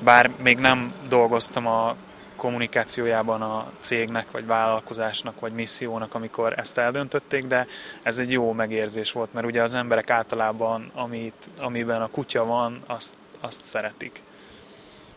bár 0.00 0.30
még 0.42 0.58
nem 0.58 0.94
dolgoztam 1.08 1.66
a 1.66 1.96
kommunikációjában 2.36 3.42
a 3.42 3.66
cégnek, 3.78 4.30
vagy 4.30 4.46
vállalkozásnak, 4.46 5.40
vagy 5.40 5.52
missziónak, 5.52 6.14
amikor 6.14 6.58
ezt 6.58 6.78
eldöntötték, 6.78 7.46
de 7.46 7.66
ez 8.02 8.18
egy 8.18 8.30
jó 8.30 8.52
megérzés 8.52 9.12
volt, 9.12 9.32
mert 9.32 9.46
ugye 9.46 9.62
az 9.62 9.74
emberek 9.74 10.10
általában, 10.10 10.90
amit, 10.94 11.48
amiben 11.58 12.02
a 12.02 12.10
kutya 12.10 12.44
van, 12.44 12.78
azt, 12.86 13.16
azt 13.40 13.62
szeretik. 13.62 14.22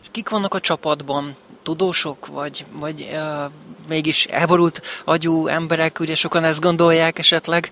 És 0.02 0.08
kik 0.10 0.28
vannak 0.28 0.54
a 0.54 0.60
csapatban? 0.60 1.36
Tudósok, 1.62 2.26
vagy, 2.26 2.64
vagy 2.72 3.08
uh, 3.12 3.52
mégis 3.88 4.24
elborult 4.24 4.82
agyú 5.04 5.46
emberek, 5.46 6.00
ugye 6.00 6.14
sokan 6.14 6.44
ezt 6.44 6.60
gondolják 6.60 7.18
esetleg? 7.18 7.70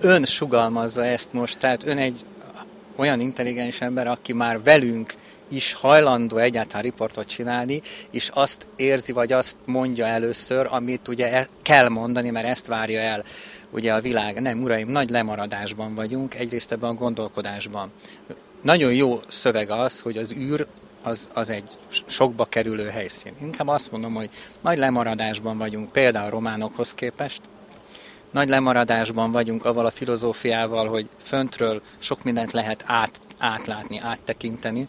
Ön 0.00 0.24
sugalmazza 0.24 1.04
ezt 1.04 1.32
most, 1.32 1.58
tehát 1.58 1.86
ön 1.86 1.98
egy 1.98 2.24
olyan 2.96 3.20
intelligens 3.20 3.80
ember, 3.80 4.06
aki 4.06 4.32
már 4.32 4.62
velünk 4.62 5.14
is 5.48 5.72
hajlandó 5.72 6.36
egyáltalán 6.36 6.82
riportot 6.82 7.26
csinálni, 7.26 7.82
és 8.10 8.30
azt 8.34 8.66
érzi, 8.76 9.12
vagy 9.12 9.32
azt 9.32 9.56
mondja 9.64 10.06
először, 10.06 10.66
amit 10.70 11.08
ugye 11.08 11.32
e- 11.32 11.48
kell 11.62 11.88
mondani, 11.88 12.30
mert 12.30 12.46
ezt 12.46 12.66
várja 12.66 13.00
el 13.00 13.24
ugye 13.70 13.92
a 13.92 14.00
világ. 14.00 14.40
Nem, 14.40 14.62
uraim, 14.62 14.88
nagy 14.88 15.10
lemaradásban 15.10 15.94
vagyunk, 15.94 16.34
egyrészt 16.34 16.72
ebben 16.72 16.90
a 16.90 16.94
gondolkodásban. 16.94 17.92
Nagyon 18.62 18.94
jó 18.94 19.20
szöveg 19.28 19.70
az, 19.70 20.00
hogy 20.00 20.16
az 20.16 20.32
űr 20.32 20.66
az, 21.08 21.28
az 21.32 21.50
egy 21.50 21.68
sokba 22.06 22.44
kerülő 22.44 22.88
helyszín. 22.88 23.32
Inkább 23.42 23.68
azt 23.68 23.92
mondom, 23.92 24.14
hogy 24.14 24.30
nagy 24.60 24.78
lemaradásban 24.78 25.58
vagyunk, 25.58 25.92
például 25.92 26.26
a 26.26 26.30
románokhoz 26.30 26.94
képest, 26.94 27.40
nagy 28.30 28.48
lemaradásban 28.48 29.32
vagyunk 29.32 29.64
avval 29.64 29.86
a 29.86 29.90
filozófiával, 29.90 30.88
hogy 30.88 31.08
föntről 31.22 31.82
sok 31.98 32.22
mindent 32.22 32.52
lehet 32.52 32.84
át, 32.86 33.20
átlátni, 33.38 33.98
áttekinteni, 33.98 34.88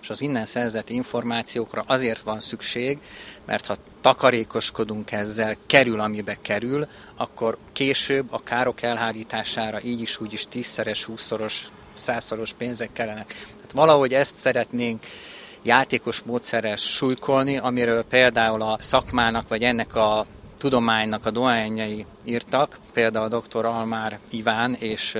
és 0.00 0.10
az 0.10 0.20
innen 0.20 0.44
szerzett 0.44 0.90
információkra 0.90 1.84
azért 1.86 2.22
van 2.22 2.40
szükség, 2.40 2.98
mert 3.46 3.66
ha 3.66 3.76
takarékoskodunk 4.00 5.12
ezzel, 5.12 5.56
kerül, 5.66 6.00
amibe 6.00 6.38
kerül, 6.42 6.88
akkor 7.16 7.58
később 7.72 8.32
a 8.32 8.42
károk 8.42 8.82
elhárítására 8.82 9.82
így 9.82 10.00
is 10.00 10.20
úgy 10.20 10.32
is 10.32 10.46
tízszeres, 10.48 11.04
húszszoros, 11.04 11.68
százszoros 11.92 12.52
pénzek 12.52 12.92
kellenek. 12.92 13.34
Tehát 13.70 13.86
valahogy 13.86 14.14
ezt 14.14 14.36
szeretnénk 14.36 15.06
játékos 15.62 16.22
módszerrel 16.22 16.76
súlykolni, 16.76 17.58
amiről 17.58 18.04
például 18.04 18.62
a 18.62 18.76
szakmának, 18.80 19.48
vagy 19.48 19.62
ennek 19.62 19.94
a 19.94 20.26
tudománynak 20.58 21.26
a 21.26 21.30
dohányai 21.30 22.06
írtak, 22.24 22.78
például 22.92 23.28
dr. 23.28 23.64
Almár 23.64 24.18
Iván 24.30 24.74
és 24.74 25.18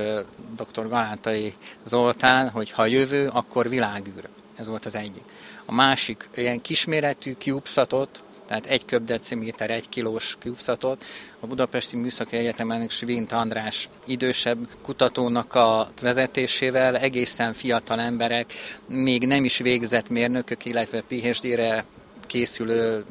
dr. 0.55 0.87
Galántai 0.87 1.53
Zoltán, 1.83 2.49
hogy 2.49 2.71
ha 2.71 2.85
jövő, 2.85 3.29
akkor 3.33 3.69
világűr. 3.69 4.29
Ez 4.55 4.67
volt 4.67 4.85
az 4.85 4.95
egyik. 4.95 5.23
A 5.65 5.73
másik 5.73 6.29
ilyen 6.35 6.61
kisméretű 6.61 7.35
CubeSatot, 7.37 8.23
tehát 8.51 8.65
egy 8.65 8.85
köbdeciméter, 8.85 9.69
egy 9.69 9.89
kilós 9.89 10.37
CubeSatot 10.39 11.03
a 11.39 11.47
Budapesti 11.47 11.95
Műszaki 11.95 12.37
Egyetemen 12.37 12.89
Svint 12.89 13.31
András 13.31 13.89
idősebb 14.05 14.67
kutatónak 14.81 15.55
a 15.55 15.89
vezetésével 16.01 16.97
egészen 16.97 17.53
fiatal 17.53 17.99
emberek, 17.99 18.53
még 18.87 19.27
nem 19.27 19.43
is 19.43 19.57
végzett 19.57 20.09
mérnökök, 20.09 20.65
illetve 20.65 21.01
PhD-re 21.01 21.85
készülő 22.27 23.05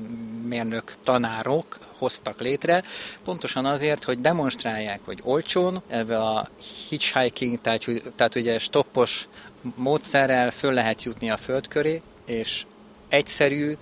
mérnök 0.49 0.94
tanárok 1.04 1.78
hoztak 1.99 2.40
létre, 2.40 2.82
pontosan 3.25 3.66
azért, 3.66 4.04
hogy 4.04 4.20
demonstrálják, 4.20 5.00
hogy 5.04 5.20
olcsón, 5.23 5.82
ebbe 5.88 6.18
a 6.18 6.49
hitchhiking, 6.88 7.61
tehát, 7.61 7.87
tehát 8.16 8.35
ugye 8.35 8.59
stoppos 8.59 9.28
módszerrel 9.75 10.50
föl 10.50 10.73
lehet 10.73 11.02
jutni 11.02 11.30
a 11.30 11.37
föld 11.37 11.68
köré, 11.68 12.02
és 12.26 12.64
egyszerű, 13.09 13.76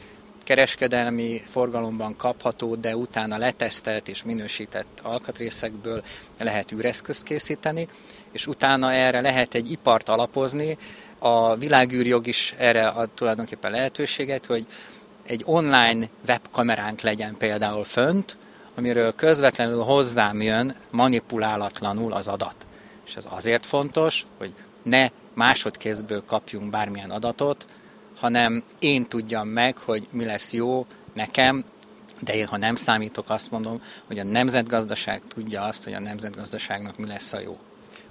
kereskedelmi 0.48 1.42
forgalomban 1.46 2.16
kapható, 2.16 2.74
de 2.74 2.96
utána 2.96 3.36
letesztelt 3.36 4.08
és 4.08 4.22
minősített 4.22 5.00
alkatrészekből 5.02 6.02
lehet 6.38 6.72
űreszközt 6.72 7.22
készíteni, 7.22 7.88
és 8.32 8.46
utána 8.46 8.92
erre 8.92 9.20
lehet 9.20 9.54
egy 9.54 9.70
ipart 9.70 10.08
alapozni. 10.08 10.78
A 11.18 11.56
világűrjog 11.56 12.26
is 12.26 12.54
erre 12.58 12.88
ad 12.88 13.10
tulajdonképpen 13.10 13.70
lehetőséget, 13.70 14.46
hogy 14.46 14.66
egy 15.22 15.42
online 15.44 16.08
webkameránk 16.26 17.00
legyen 17.00 17.36
például 17.36 17.84
fönt, 17.84 18.36
amiről 18.74 19.14
közvetlenül 19.14 19.82
hozzám 19.82 20.42
jön 20.42 20.74
manipulálatlanul 20.90 22.12
az 22.12 22.28
adat. 22.28 22.66
És 23.06 23.16
ez 23.16 23.26
azért 23.30 23.66
fontos, 23.66 24.26
hogy 24.38 24.52
ne 24.82 25.08
másodkézből 25.34 26.22
kapjunk 26.26 26.70
bármilyen 26.70 27.10
adatot, 27.10 27.66
hanem 28.18 28.62
én 28.78 29.06
tudjam 29.06 29.48
meg, 29.48 29.76
hogy 29.76 30.08
mi 30.10 30.24
lesz 30.24 30.52
jó 30.52 30.86
nekem, 31.12 31.64
de 32.20 32.34
én, 32.34 32.46
ha 32.46 32.56
nem 32.56 32.76
számítok, 32.76 33.30
azt 33.30 33.50
mondom, 33.50 33.82
hogy 34.06 34.18
a 34.18 34.24
nemzetgazdaság 34.24 35.22
tudja 35.28 35.62
azt, 35.62 35.84
hogy 35.84 35.92
a 35.92 36.00
nemzetgazdaságnak 36.00 36.98
mi 36.98 37.06
lesz 37.06 37.32
a 37.32 37.40
jó. 37.40 37.58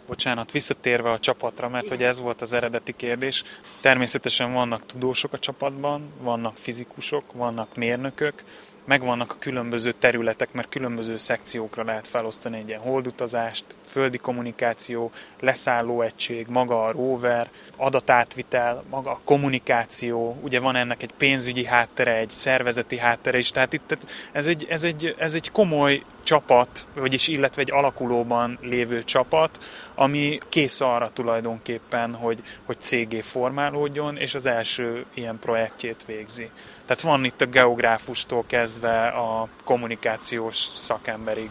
Bocsánat, 0.08 0.52
visszatérve 0.52 1.12
a 1.12 1.20
csapatra, 1.20 1.70
mert 1.70 1.88
hogy 1.88 2.04
ez 2.04 2.20
volt 2.20 2.42
az 2.42 2.54
eredeti 2.54 2.94
kérdés. 2.96 3.44
Természetesen 3.82 4.54
vannak 4.54 4.86
tudósok 4.86 5.34
a 5.34 5.40
csapatban, 5.40 6.12
vannak 6.22 6.58
fizikusok, 6.58 7.34
vannak 7.34 7.76
mérnökök, 7.76 8.44
megvannak 8.88 9.32
a 9.32 9.40
különböző 9.40 9.92
területek, 9.92 10.52
mert 10.52 10.70
különböző 10.70 11.18
szekciókra 11.18 11.84
lehet 11.84 12.08
felosztani 12.08 12.58
egy 12.58 12.68
ilyen 12.68 12.80
holdutazást, 12.80 13.66
földi 13.86 14.18
kommunikáció, 14.18 15.12
leszálló 15.40 16.02
egység, 16.02 16.48
maga 16.50 16.86
a 16.86 16.92
rover, 16.92 17.50
adatátvitel, 17.76 18.84
maga 18.90 19.12
a 19.12 19.20
kommunikáció, 19.24 20.38
ugye 20.42 20.60
van 20.60 20.76
ennek 20.76 21.04
egy 21.04 21.14
pénzügyi 21.18 21.66
háttere, 21.66 22.16
egy 22.16 22.30
szervezeti 22.30 22.98
háttere 22.98 23.38
is, 23.38 23.52
tehát 23.52 23.74
itt 23.74 23.98
ez 24.32 24.48
egy, 24.48 24.66
ez 24.70 24.84
egy, 24.84 25.16
ez 25.18 25.34
egy 25.34 25.52
komoly 25.52 26.02
csapat, 26.24 26.88
vagyis 26.94 27.28
illetve 27.28 27.62
egy 27.62 27.72
alakulóban 27.72 28.58
lévő 28.62 29.04
csapat, 29.04 29.60
ami 29.96 30.40
kész 30.50 30.82
arra 30.82 31.12
tulajdonképpen, 31.14 32.14
hogy, 32.14 32.44
hogy 32.66 32.80
cégé 32.80 33.22
formálódjon, 33.22 34.18
és 34.18 34.36
az 34.36 34.46
első 34.46 35.06
ilyen 35.14 35.40
projektjét 35.40 36.04
végzi. 36.06 36.50
Tehát 36.88 37.04
van 37.04 37.26
itt 37.26 37.42
a 37.42 37.46
geográfustól 37.46 38.44
kezdve 38.48 39.08
a 39.08 39.48
kommunikációs 39.64 40.68
szakemberig. 40.76 41.50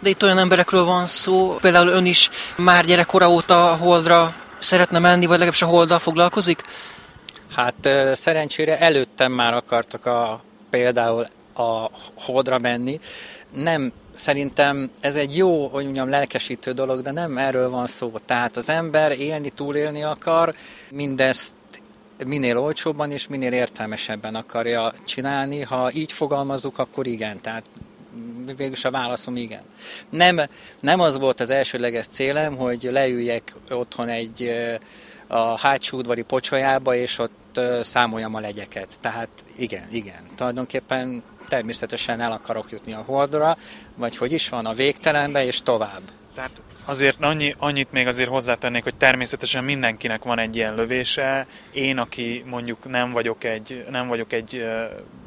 De 0.00 0.08
itt 0.08 0.22
olyan 0.22 0.38
emberekről 0.38 0.84
van 0.84 1.06
szó, 1.06 1.56
például 1.60 1.88
ön 1.88 2.06
is 2.06 2.30
már 2.56 2.84
gyerekkora 2.84 3.30
óta 3.30 3.76
Holdra 3.76 4.34
szeretne 4.58 4.98
menni, 4.98 5.20
vagy 5.20 5.30
legalábbis 5.30 5.62
a 5.62 5.66
Holddal 5.66 5.98
foglalkozik? 5.98 6.62
Hát 7.54 7.88
szerencsére 8.14 8.78
előttem 8.78 9.32
már 9.32 9.54
akartak 9.54 10.06
a, 10.06 10.42
például 10.70 11.26
a 11.54 11.90
Holdra 12.14 12.58
menni. 12.58 13.00
Nem, 13.52 13.92
szerintem 14.12 14.90
ez 15.00 15.16
egy 15.16 15.36
jó, 15.36 15.66
hogy 15.66 15.84
mondjam, 15.84 16.08
lelkesítő 16.10 16.72
dolog, 16.72 17.02
de 17.02 17.10
nem 17.10 17.38
erről 17.38 17.70
van 17.70 17.86
szó. 17.86 18.12
Tehát 18.26 18.56
az 18.56 18.68
ember 18.68 19.20
élni, 19.20 19.50
túlélni 19.50 20.02
akar, 20.02 20.54
mindezt 20.90 21.54
minél 22.24 22.58
olcsóbban 22.58 23.10
és 23.10 23.26
minél 23.28 23.52
értelmesebben 23.52 24.34
akarja 24.34 24.92
csinálni. 25.04 25.60
Ha 25.60 25.92
így 25.92 26.12
fogalmazzuk, 26.12 26.78
akkor 26.78 27.06
igen. 27.06 27.40
Tehát 27.40 27.64
végülis 28.56 28.84
a 28.84 28.90
válaszom 28.90 29.36
igen. 29.36 29.62
Nem, 30.10 30.40
nem 30.80 31.00
az 31.00 31.18
volt 31.18 31.40
az 31.40 31.50
elsőleges 31.50 32.06
célem, 32.06 32.56
hogy 32.56 32.82
leüljek 32.82 33.54
otthon 33.70 34.08
egy 34.08 34.54
a 35.26 35.58
hátsó 35.58 35.98
udvari 35.98 36.22
pocsolyába, 36.22 36.94
és 36.94 37.18
ott 37.18 37.60
számoljam 37.80 38.34
a 38.34 38.40
legyeket. 38.40 38.98
Tehát 39.00 39.28
igen, 39.56 39.86
igen. 39.90 40.20
Tulajdonképpen 40.34 41.22
természetesen 41.48 42.20
el 42.20 42.32
akarok 42.32 42.70
jutni 42.70 42.92
a 42.92 43.02
holdra, 43.06 43.56
vagy 43.94 44.16
hogy 44.16 44.32
is 44.32 44.48
van, 44.48 44.66
a 44.66 44.72
végtelenbe, 44.72 45.46
és 45.46 45.62
tovább. 45.62 46.02
Tehát 46.34 46.62
Azért 46.88 47.16
annyi, 47.20 47.54
annyit 47.58 47.92
még 47.92 48.06
azért 48.06 48.28
hozzátennék, 48.28 48.82
hogy 48.82 48.96
természetesen 48.96 49.64
mindenkinek 49.64 50.22
van 50.22 50.38
egy 50.38 50.56
ilyen 50.56 50.74
lövése. 50.74 51.46
Én, 51.72 51.98
aki 51.98 52.42
mondjuk 52.46 52.88
nem 52.90 53.12
vagyok 53.12 53.44
egy, 53.44 53.86
nem 53.90 54.08
vagyok 54.08 54.32
egy 54.32 54.66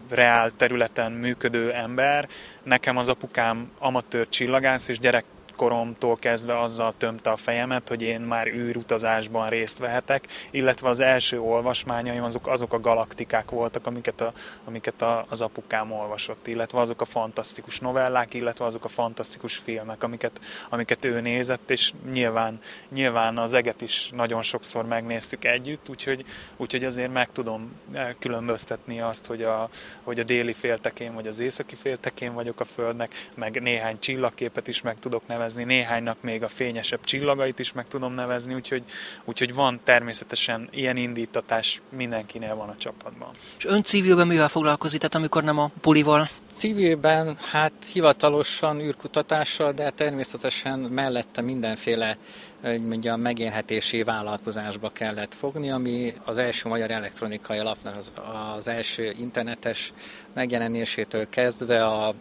reál 0.09 0.51
területen 0.51 1.11
működő 1.11 1.71
ember, 1.71 2.27
nekem 2.63 2.97
az 2.97 3.09
apukám 3.09 3.71
amatőr 3.79 4.29
csillagász, 4.29 4.87
és 4.87 4.99
gyerek 4.99 5.25
koromtól 5.59 6.15
kezdve 6.15 6.61
azzal 6.61 6.93
tömte 6.97 7.29
a 7.29 7.35
fejemet, 7.35 7.87
hogy 7.87 8.01
én 8.01 8.21
már 8.21 8.47
űrutazásban 8.47 9.49
részt 9.49 9.77
vehetek, 9.77 10.27
illetve 10.51 10.89
az 10.89 10.99
első 10.99 11.41
olvasmányaim 11.41 12.23
azok, 12.23 12.47
azok 12.47 12.73
a 12.73 12.79
galaktikák 12.79 13.49
voltak, 13.49 13.87
amiket, 13.87 14.21
a, 14.21 14.33
amiket 14.65 15.01
a, 15.01 15.25
az 15.29 15.41
apukám 15.41 15.91
olvasott, 15.91 16.47
illetve 16.47 16.79
azok 16.79 17.01
a 17.01 17.05
fantasztikus 17.05 17.79
novellák, 17.79 18.33
illetve 18.33 18.65
azok 18.65 18.83
a 18.83 18.87
fantasztikus 18.87 19.55
filmek, 19.57 20.03
amiket, 20.03 20.41
amiket 20.69 21.05
ő 21.05 21.21
nézett, 21.21 21.69
és 21.69 21.93
nyilván, 22.11 22.59
nyilván 22.89 23.37
az 23.37 23.53
eget 23.53 23.81
is 23.81 24.09
nagyon 24.15 24.41
sokszor 24.41 24.85
megnéztük 24.85 25.45
együtt, 25.45 25.89
úgyhogy, 25.89 26.25
úgyhogy 26.57 26.83
azért 26.83 27.13
meg 27.13 27.31
tudom 27.31 27.71
eh, 27.91 28.09
különböztetni 28.19 29.01
azt, 29.01 29.25
hogy 29.25 29.41
a, 29.41 29.69
hogy 30.03 30.19
a 30.19 30.23
déli 30.23 30.53
féltekén 30.53 31.13
vagy 31.13 31.27
az 31.27 31.39
északi 31.39 31.75
féltekén 31.75 32.33
vagyok 32.33 32.59
a 32.59 32.65
Földnek, 32.65 33.27
meg 33.35 33.61
néhány 33.61 33.99
csillagképet 33.99 34.67
is 34.67 34.81
meg 34.81 34.99
tudok 34.99 35.27
nevezni, 35.27 35.47
nevezni, 35.55 35.75
néhánynak 35.75 36.17
még 36.21 36.43
a 36.43 36.47
fényesebb 36.47 37.03
csillagait 37.03 37.59
is 37.59 37.71
meg 37.71 37.87
tudom 37.87 38.13
nevezni, 38.13 38.53
úgyhogy, 38.53 38.83
úgyhogy 39.25 39.53
van 39.53 39.79
természetesen 39.83 40.67
ilyen 40.71 40.97
indítatás 40.97 41.81
mindenkinél 41.89 42.55
van 42.55 42.69
a 42.69 42.75
csapatban. 42.77 43.29
És 43.57 43.65
ön 43.65 43.83
civilben 43.83 44.27
mivel 44.27 44.47
foglalkozik, 44.47 44.99
tehát 44.99 45.15
amikor 45.15 45.43
nem 45.43 45.59
a 45.59 45.71
pulival? 45.81 46.29
Civilben, 46.51 47.37
hát 47.51 47.73
hivatalosan 47.93 48.79
űrkutatással, 48.79 49.71
de 49.71 49.89
természetesen 49.89 50.79
mellette 50.79 51.41
mindenféle 51.41 52.17
hogy 52.61 52.87
mondjam, 52.87 53.21
megélhetési 53.21 54.03
vállalkozásba 54.03 54.89
kellett 54.89 55.33
fogni, 55.33 55.69
ami 55.69 56.13
az 56.25 56.37
első 56.37 56.69
magyar 56.69 56.91
elektronikai 56.91 57.57
alapnak 57.57 57.95
az, 57.97 58.11
az 58.57 58.67
első 58.67 59.15
internetes 59.19 59.93
megjelenésétől 60.33 61.29
kezdve 61.29 61.85
a... 61.85 62.13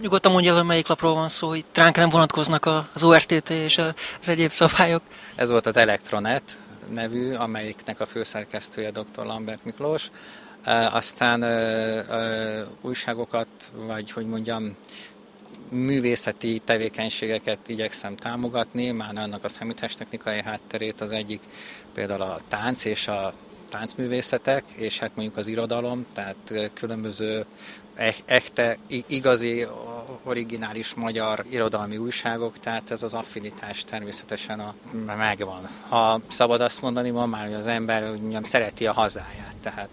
Nyugodtan 0.00 0.32
mondja 0.32 0.56
el, 0.56 0.62
melyik 0.62 0.86
lapról 0.86 1.14
van 1.14 1.28
szó, 1.28 1.48
hogy 1.48 1.64
ránk 1.74 1.96
nem 1.96 2.08
vonatkoznak 2.08 2.66
az 2.94 3.02
ORTT 3.02 3.50
és 3.50 3.78
az 3.78 4.28
egyéb 4.28 4.50
szabályok. 4.50 5.02
Ez 5.34 5.50
volt 5.50 5.66
az 5.66 5.76
Elektronet 5.76 6.56
nevű, 6.92 7.34
amelyiknek 7.34 8.00
a 8.00 8.06
főszerkesztője 8.06 8.90
dr. 8.90 9.24
Lambert 9.24 9.64
Miklós. 9.64 10.10
Aztán 10.90 11.44
újságokat, 12.80 13.48
vagy 13.74 14.10
hogy 14.10 14.26
mondjam, 14.26 14.76
művészeti 15.68 16.60
tevékenységeket 16.64 17.68
igyekszem 17.68 18.16
támogatni, 18.16 18.90
már 18.90 19.16
annak 19.16 19.44
a 19.44 19.48
számítástechnikai 19.48 20.42
hátterét 20.42 21.00
az 21.00 21.12
egyik 21.12 21.40
például 21.94 22.22
a 22.22 22.40
tánc 22.48 22.84
és 22.84 23.08
a 23.08 23.34
táncművészetek, 23.68 24.64
és 24.74 24.98
hát 24.98 25.16
mondjuk 25.16 25.36
az 25.36 25.46
irodalom, 25.46 26.06
tehát 26.14 26.70
különböző 26.74 27.44
echte, 28.24 28.78
igazi, 29.06 29.66
originális 30.24 30.94
magyar 30.94 31.44
irodalmi 31.50 31.96
újságok, 31.96 32.58
tehát 32.58 32.90
ez 32.90 33.02
az 33.02 33.14
affinitás 33.14 33.84
természetesen 33.84 34.60
a, 34.60 34.74
megvan. 35.16 35.68
Ha 35.88 36.20
szabad 36.28 36.60
azt 36.60 36.82
mondani, 36.82 37.10
ma 37.10 37.26
már 37.26 37.52
az 37.52 37.66
ember 37.66 38.02
mondjam, 38.02 38.42
szereti 38.42 38.86
a 38.86 38.92
hazáját, 38.92 39.56
tehát 39.62 39.88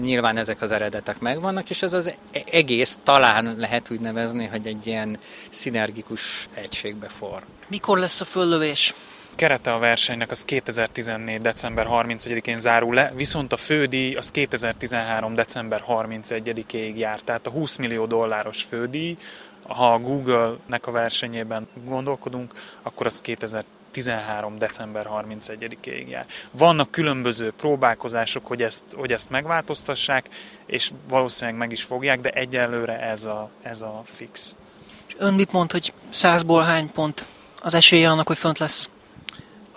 nyilván 0.00 0.36
ezek 0.36 0.62
az 0.62 0.70
eredetek 0.70 1.18
megvannak, 1.18 1.70
és 1.70 1.82
ez 1.82 1.92
az 1.92 2.06
e-, 2.06 2.42
egész 2.50 2.98
talán 3.02 3.54
lehet 3.58 3.90
úgy 3.90 4.00
nevezni, 4.00 4.46
hogy 4.46 4.66
egy 4.66 4.86
ilyen 4.86 5.18
szinergikus 5.50 6.48
egységbe 6.54 7.08
for. 7.08 7.42
Mikor 7.66 7.98
lesz 7.98 8.20
a 8.20 8.24
föllövés? 8.24 8.94
Kerete 9.34 9.72
a 9.72 9.78
versenynek 9.78 10.30
az 10.30 10.44
2014. 10.44 11.40
december 11.40 11.86
31-én 11.90 12.58
zárul 12.58 12.94
le, 12.94 13.12
viszont 13.14 13.52
a 13.52 13.56
fődíj 13.56 14.14
az 14.14 14.30
2013. 14.30 15.34
december 15.34 15.84
31-ig 15.88 16.96
jár. 16.96 17.20
Tehát 17.20 17.46
a 17.46 17.50
20 17.50 17.76
millió 17.76 18.06
dolláros 18.06 18.62
fődíj, 18.62 19.16
ha 19.66 19.92
a 19.92 19.98
Google-nek 19.98 20.86
a 20.86 20.90
versenyében 20.90 21.68
gondolkodunk, 21.84 22.52
akkor 22.82 23.06
az 23.06 23.20
2013. 23.20 24.58
december 24.58 25.06
31-ig 25.10 26.08
jár. 26.08 26.26
Vannak 26.50 26.90
különböző 26.90 27.52
próbálkozások, 27.56 28.46
hogy 28.46 28.62
ezt, 28.62 28.84
hogy 28.94 29.12
ezt 29.12 29.30
megváltoztassák, 29.30 30.28
és 30.66 30.90
valószínűleg 31.08 31.58
meg 31.58 31.72
is 31.72 31.82
fogják, 31.82 32.20
de 32.20 32.30
egyelőre 32.30 33.00
ez 33.00 33.24
a, 33.24 33.50
ez 33.62 33.82
a 33.82 34.02
fix. 34.04 34.56
És 35.06 35.14
ön 35.18 35.34
mit 35.34 35.52
mond, 35.52 35.72
hogy 35.72 35.92
százból 36.10 36.62
hány 36.62 36.90
pont 36.92 37.24
az 37.62 37.74
esélye 37.74 38.10
annak, 38.10 38.26
hogy 38.26 38.38
fönt 38.38 38.58
lesz? 38.58 38.88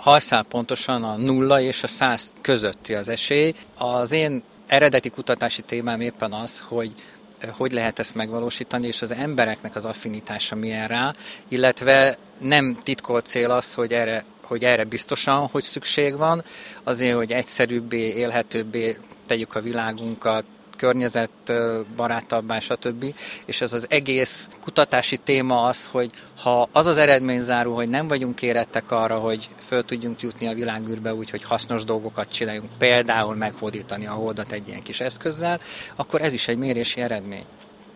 Hajszál 0.06 0.44
pontosan 0.44 1.04
a 1.04 1.16
nulla 1.16 1.62
és 1.62 1.84
a 1.84 1.88
száz 1.88 2.34
közötti 2.42 2.94
az 2.94 3.10
esély. 3.10 3.56
Az 3.78 4.12
én 4.12 4.44
eredeti 4.68 5.10
kutatási 5.10 5.62
témám 5.62 6.02
éppen 6.02 6.32
az, 6.32 6.64
hogy 6.68 6.94
eh, 7.38 7.50
hogy 7.54 7.72
lehet 7.72 8.00
ezt 8.00 8.16
megvalósítani, 8.16 8.88
és 8.88 9.02
az 9.02 9.14
embereknek 9.14 9.76
az 9.76 9.86
affinitása 9.86 10.56
milyen 10.56 10.88
rá, 10.88 11.14
illetve 11.48 12.18
nem 12.40 12.78
titkolt 12.84 13.26
cél 13.26 13.52
az, 13.52 13.74
hogy 13.74 13.94
erre 13.94 14.26
hogy 14.42 14.64
erre 14.64 14.84
biztosan, 14.84 15.48
hogy 15.48 15.64
szükség 15.64 16.18
van, 16.18 16.44
azért, 16.84 17.16
hogy 17.16 17.32
egyszerűbbé, 17.32 18.14
élhetőbbé 18.14 18.98
tegyük 19.28 19.56
a 19.56 19.62
világunkat, 19.62 20.44
környezetbarátabbá, 20.76 22.60
stb. 22.60 23.16
És 23.46 23.62
ez 23.62 23.74
az 23.74 23.86
egész 23.90 24.50
kutatási 24.62 25.18
téma 25.18 25.64
az, 25.64 25.90
hogy 25.92 26.12
ha 26.42 26.70
az 26.72 26.86
az 26.86 26.98
eredmény 26.98 27.40
zárul, 27.40 27.76
hogy 27.76 27.90
nem 27.90 28.08
vagyunk 28.08 28.42
érettek 28.42 28.92
arra, 28.92 29.20
hogy 29.20 29.50
föl 29.66 29.86
tudjunk 29.86 30.22
jutni 30.22 30.48
a 30.48 30.54
világűrbe 30.54 31.14
úgy, 31.14 31.30
hogy 31.30 31.44
hasznos 31.44 31.84
dolgokat 31.84 32.30
csináljunk, 32.30 32.70
például 32.78 33.36
meghódítani 33.36 34.08
a 34.08 34.12
holdat 34.12 34.52
egy 34.52 34.68
ilyen 34.68 34.84
kis 34.84 35.00
eszközzel, 35.00 35.60
akkor 35.96 36.22
ez 36.22 36.34
is 36.34 36.48
egy 36.48 36.58
mérési 36.58 37.02
eredmény. 37.02 37.46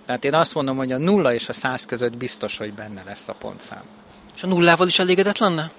Tehát 0.05 0.23
én 0.23 0.33
azt 0.33 0.53
mondom, 0.53 0.77
hogy 0.77 0.91
a 0.91 0.97
nulla 0.97 1.33
és 1.33 1.49
a 1.49 1.53
száz 1.53 1.85
között 1.85 2.17
biztos, 2.17 2.57
hogy 2.57 2.73
benne 2.73 3.03
lesz 3.05 3.27
a 3.27 3.33
pontszám. 3.33 3.83
És 4.35 4.43
a 4.43 4.47
nullával 4.47 4.87
is 4.87 4.99
elégedett 4.99 5.37
lenne? 5.37 5.71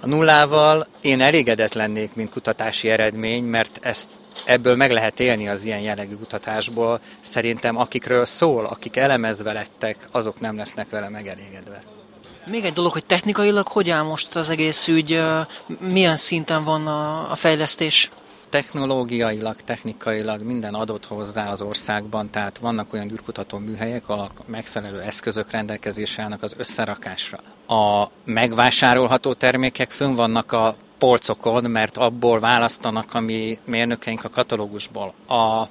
A 0.00 0.06
nullával 0.06 0.86
én 1.00 1.20
elégedett 1.20 1.72
lennék, 1.72 2.14
mint 2.14 2.30
kutatási 2.30 2.90
eredmény, 2.90 3.44
mert 3.44 3.78
ezt 3.80 4.10
ebből 4.44 4.76
meg 4.76 4.90
lehet 4.90 5.20
élni 5.20 5.48
az 5.48 5.64
ilyen 5.64 5.80
jellegű 5.80 6.14
kutatásból. 6.14 7.00
Szerintem 7.20 7.78
akikről 7.78 8.24
szól, 8.24 8.64
akik 8.64 8.96
elemezve 8.96 9.52
lettek, 9.52 10.08
azok 10.10 10.40
nem 10.40 10.56
lesznek 10.56 10.90
vele 10.90 11.08
megelégedve. 11.08 11.82
Még 12.46 12.64
egy 12.64 12.72
dolog, 12.72 12.92
hogy 12.92 13.06
technikailag 13.06 13.68
hogy 13.68 13.90
áll 13.90 14.02
most 14.02 14.36
az 14.36 14.48
egész 14.48 14.88
ügy, 14.88 15.22
milyen 15.78 16.16
szinten 16.16 16.64
van 16.64 16.86
a, 16.86 17.30
a 17.30 17.34
fejlesztés? 17.34 18.10
technológiailag, 18.50 19.56
technikailag 19.56 20.42
minden 20.42 20.74
adott 20.74 21.06
hozzá 21.06 21.50
az 21.50 21.62
országban, 21.62 22.30
tehát 22.30 22.58
vannak 22.58 22.92
olyan 22.92 23.10
űrkutató 23.10 23.58
műhelyek, 23.58 24.08
ahol 24.08 24.30
megfelelő 24.46 25.00
eszközök 25.00 25.50
rendelkezésre 25.50 26.22
állnak 26.22 26.42
az 26.42 26.54
összerakásra. 26.58 27.40
A 27.66 28.10
megvásárolható 28.24 29.32
termékek 29.32 29.90
fönn 29.90 30.14
vannak 30.14 30.52
a 30.52 30.76
polcokon, 31.00 31.70
mert 31.70 31.96
abból 31.96 32.40
választanak 32.40 33.14
a 33.14 33.20
mi 33.20 33.58
mérnökeink 33.64 34.24
a 34.24 34.28
katalógusból. 34.28 35.14
A 35.28 35.68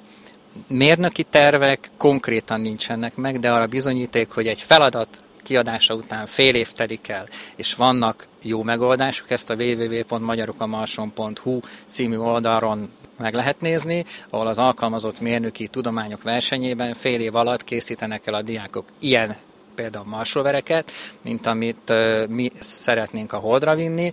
mérnöki 0.66 1.22
tervek 1.22 1.90
konkrétan 1.96 2.60
nincsenek 2.60 3.16
meg, 3.16 3.38
de 3.38 3.52
arra 3.52 3.66
bizonyíték, 3.66 4.30
hogy 4.30 4.46
egy 4.46 4.60
feladat 4.60 5.20
kiadása 5.42 5.94
után 5.94 6.26
fél 6.26 6.54
év 6.54 6.72
telik 6.72 7.08
el, 7.08 7.26
és 7.56 7.74
vannak 7.74 8.26
jó 8.42 8.62
megoldások, 8.62 9.30
ezt 9.30 9.50
a 9.50 9.54
www.magyarokamarson.hu 9.54 11.60
című 11.86 12.16
oldalon 12.16 12.90
meg 13.18 13.34
lehet 13.34 13.60
nézni, 13.60 14.04
ahol 14.30 14.46
az 14.46 14.58
alkalmazott 14.58 15.20
mérnöki 15.20 15.68
tudományok 15.68 16.22
versenyében 16.22 16.94
fél 16.94 17.20
év 17.20 17.34
alatt 17.34 17.64
készítenek 17.64 18.26
el 18.26 18.34
a 18.34 18.42
diákok 18.42 18.84
ilyen 18.98 19.36
például 19.74 20.04
marsrovereket, 20.04 20.92
mint 21.22 21.46
amit 21.46 21.92
mi 22.28 22.50
szeretnénk 22.60 23.32
a 23.32 23.36
Holdra 23.36 23.74
vinni. 23.74 24.12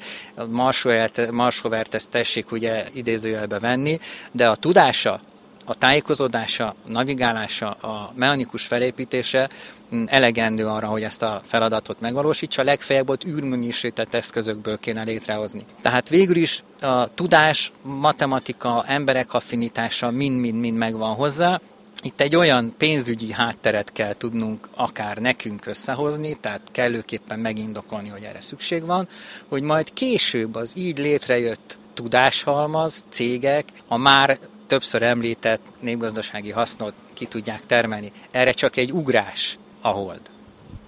Marsrovert 1.32 1.94
ezt 1.94 2.10
tessék 2.10 2.52
ugye 2.52 2.86
idézőjelbe 2.94 3.60
venni, 3.60 4.00
de 4.32 4.50
a 4.50 4.56
tudása, 4.56 5.22
a 5.70 5.76
tájékozódása, 5.76 6.68
a 6.68 6.76
navigálása, 6.86 7.72
a 7.72 8.14
mechanikus 8.16 8.66
felépítése 8.66 9.50
mm, 9.96 10.04
elegendő 10.08 10.66
arra, 10.66 10.88
hogy 10.88 11.04
ezt 11.04 11.24
a 11.24 11.42
feladatot 11.46 12.00
megvalósítsa, 12.00 12.64
legfeljebb 12.64 13.10
ott 13.10 13.26
űrműnyisített 13.26 14.14
eszközökből 14.14 14.80
kéne 14.80 15.04
létrehozni. 15.04 15.66
Tehát 15.82 16.10
végül 16.10 16.36
is 16.36 16.64
a 16.82 17.14
tudás, 17.14 17.72
matematika, 17.82 18.84
emberek 18.88 19.34
affinitása 19.34 20.12
mind-mind-mind 20.12 20.78
megvan 20.78 21.16
hozzá, 21.16 21.62
itt 22.04 22.22
egy 22.22 22.36
olyan 22.36 22.74
pénzügyi 22.78 23.32
hátteret 23.32 23.92
kell 23.92 24.14
tudnunk 24.14 24.70
akár 24.76 25.18
nekünk 25.18 25.66
összehozni, 25.66 26.38
tehát 26.42 26.62
kellőképpen 26.72 27.40
megindokolni, 27.40 28.10
hogy 28.10 28.24
erre 28.24 28.42
szükség 28.42 28.86
van, 28.86 29.08
hogy 29.48 29.62
majd 29.62 29.94
később 29.94 30.56
az 30.56 30.74
így 30.76 30.98
létrejött 30.98 31.78
tudáshalmaz, 31.94 33.06
cégek, 33.10 33.66
a 33.88 33.98
már 33.98 34.40
többször 34.68 35.02
említett 35.02 35.62
népgazdasági 35.80 36.52
hasznot 36.52 36.94
ki 37.14 37.26
tudják 37.26 37.66
termelni. 37.66 38.12
Erre 38.32 38.52
csak 38.52 38.76
egy 38.76 38.92
ugrás 38.92 39.58
a 39.82 39.88
hold. 39.88 40.22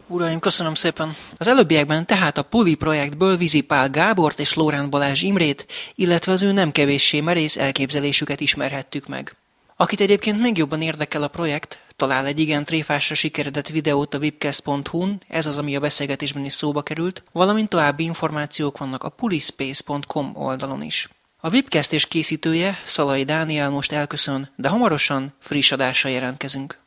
Uraim, 0.08 0.39
köszönöm 0.39 0.74
szépen! 0.74 1.15
Az 1.38 1.48
előbbiekben 1.48 2.06
tehát 2.06 2.38
a 2.38 2.41
Puli 2.41 2.76
projektből 2.76 3.38
Vizipál 3.38 3.89
Gábort 3.89 4.39
és 4.39 4.54
Lórán 4.54 4.89
Balázs 4.89 5.22
Imrét, 5.22 5.65
illetve 5.95 6.32
az 6.32 6.43
ő 6.43 6.52
nem 6.52 6.72
kevéssé 6.72 7.19
merész 7.19 7.58
elképzelésüket 7.58 8.39
ismerhettük 8.39 9.08
meg. 9.08 9.36
Akit 9.82 10.02
egyébként 10.02 10.42
még 10.42 10.58
jobban 10.58 10.82
érdekel 10.82 11.24
a 11.24 11.28
projekt, 11.28 11.80
talál 11.96 12.26
egy 12.26 12.39
igen 12.39 12.65
tréfásra 12.65 13.15
sikeredett 13.15 13.68
videót 13.68 14.13
a 14.13 14.18
webcast.hu-n, 14.18 15.22
ez 15.28 15.46
az, 15.46 15.58
ami 15.58 15.76
a 15.76 15.80
beszélgetésben 15.80 16.46
is 16.46 16.54
szóba 16.54 16.82
került, 16.82 17.24
valamint 17.32 17.70
további 17.70 18.04
információk 18.04 18.78
vannak 18.78 19.04
a 19.04 19.10
pulispace.com 19.10 20.32
oldalon 20.36 20.84
is. 20.84 21.10
A 21.38 21.50
webcast 21.50 21.94
és 21.94 22.08
készítője, 22.08 22.80
Szalai 22.84 23.24
Dániel 23.24 23.70
most 23.70 23.92
elköszön, 23.92 24.52
de 24.56 24.70
hamarosan 24.70 25.34
friss 25.39 25.72
adással 25.72 26.12
jelentkezünk. 26.12 26.80